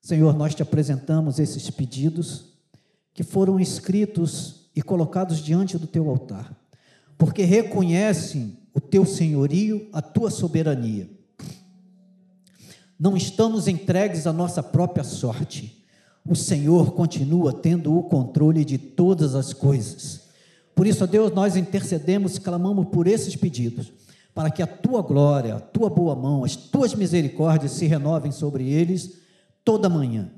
Senhor, 0.01 0.35
nós 0.35 0.55
te 0.55 0.63
apresentamos 0.63 1.39
esses 1.39 1.69
pedidos 1.71 2.55
que 3.13 3.23
foram 3.23 3.61
escritos 3.61 4.71
e 4.75 4.83
colocados 4.83 5.39
diante 5.39 5.77
do 5.77 5.87
teu 5.87 6.09
altar, 6.09 6.57
porque 7.19 7.43
reconhecem 7.43 8.57
o 8.73 8.81
teu 8.81 9.05
senhorio, 9.05 9.89
a 9.93 10.01
tua 10.01 10.31
soberania. 10.31 11.11
Não 12.99 13.17
estamos 13.17 13.67
entregues 13.69 14.27
à 14.27 14.33
nossa 14.33 14.63
própria 14.63 15.05
sorte. 15.05 15.85
O 16.27 16.37
Senhor 16.37 16.93
continua 16.93 17.53
tendo 17.53 17.97
o 17.97 18.03
controle 18.03 18.65
de 18.65 18.79
todas 18.79 19.35
as 19.35 19.53
coisas. 19.53 20.29
Por 20.75 20.87
isso, 20.87 21.05
ó 21.05 21.07
Deus, 21.07 21.33
nós 21.33 21.57
intercedemos, 21.57 22.39
clamamos 22.39 22.87
por 22.89 23.07
esses 23.07 23.37
pedidos, 23.37 23.93
para 24.35 24.51
que 24.51 24.63
a 24.63 24.67
tua 24.67 25.03
glória, 25.03 25.57
a 25.57 25.61
tua 25.61 25.91
boa 25.91 26.15
mão, 26.15 26.45
as 26.45 26.57
tuas 26.57 26.95
misericórdias 26.95 27.73
se 27.73 27.87
renovem 27.87 28.31
sobre 28.33 28.71
eles 28.71 29.19
toda 29.65 29.89
manhã. 29.89 30.31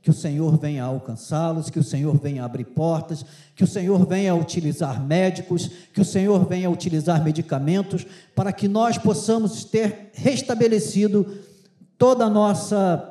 Que 0.00 0.10
o 0.10 0.14
Senhor 0.14 0.58
venha 0.58 0.82
alcançá-los, 0.82 1.70
que 1.70 1.78
o 1.78 1.84
Senhor 1.84 2.18
venha 2.18 2.44
abrir 2.44 2.64
portas, 2.64 3.24
que 3.54 3.62
o 3.62 3.66
Senhor 3.68 4.04
venha 4.04 4.34
utilizar 4.34 5.00
médicos, 5.00 5.70
que 5.94 6.00
o 6.00 6.04
Senhor 6.04 6.44
venha 6.44 6.68
utilizar 6.68 7.22
medicamentos, 7.22 8.04
para 8.34 8.52
que 8.52 8.66
nós 8.66 8.98
possamos 8.98 9.64
ter 9.64 10.10
restabelecido 10.12 11.24
toda 11.96 12.24
a 12.24 12.30
nossa 12.30 13.08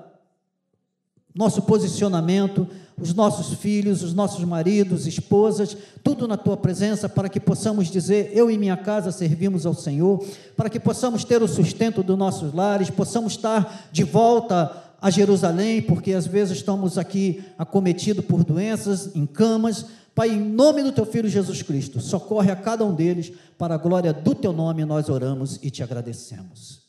nosso 1.33 1.61
posicionamento, 1.61 2.67
os 2.99 3.13
nossos 3.13 3.57
filhos, 3.57 4.03
os 4.03 4.13
nossos 4.13 4.43
maridos, 4.43 5.07
esposas, 5.07 5.75
tudo 6.03 6.27
na 6.27 6.37
tua 6.37 6.57
presença, 6.57 7.07
para 7.07 7.29
que 7.29 7.39
possamos 7.39 7.89
dizer: 7.89 8.31
Eu 8.33 8.51
e 8.51 8.57
minha 8.57 8.77
casa 8.77 9.11
servimos 9.11 9.65
ao 9.65 9.73
Senhor, 9.73 10.23
para 10.55 10.69
que 10.69 10.79
possamos 10.79 11.23
ter 11.23 11.41
o 11.41 11.47
sustento 11.47 12.03
dos 12.03 12.17
nossos 12.17 12.53
lares, 12.53 12.89
possamos 12.89 13.33
estar 13.33 13.89
de 13.91 14.03
volta 14.03 14.90
a 15.01 15.09
Jerusalém, 15.09 15.81
porque 15.81 16.13
às 16.13 16.27
vezes 16.27 16.57
estamos 16.57 16.97
aqui 16.97 17.43
acometidos 17.57 18.23
por 18.23 18.43
doenças, 18.43 19.09
em 19.15 19.25
camas. 19.25 19.85
Pai, 20.13 20.29
em 20.29 20.39
nome 20.39 20.83
do 20.83 20.91
teu 20.91 21.05
filho 21.05 21.27
Jesus 21.27 21.63
Cristo, 21.63 21.99
socorre 21.99 22.51
a 22.51 22.55
cada 22.55 22.85
um 22.85 22.93
deles, 22.93 23.33
para 23.57 23.73
a 23.75 23.77
glória 23.77 24.13
do 24.13 24.35
teu 24.35 24.53
nome 24.53 24.85
nós 24.85 25.09
oramos 25.09 25.59
e 25.63 25.71
te 25.71 25.81
agradecemos. 25.81 26.80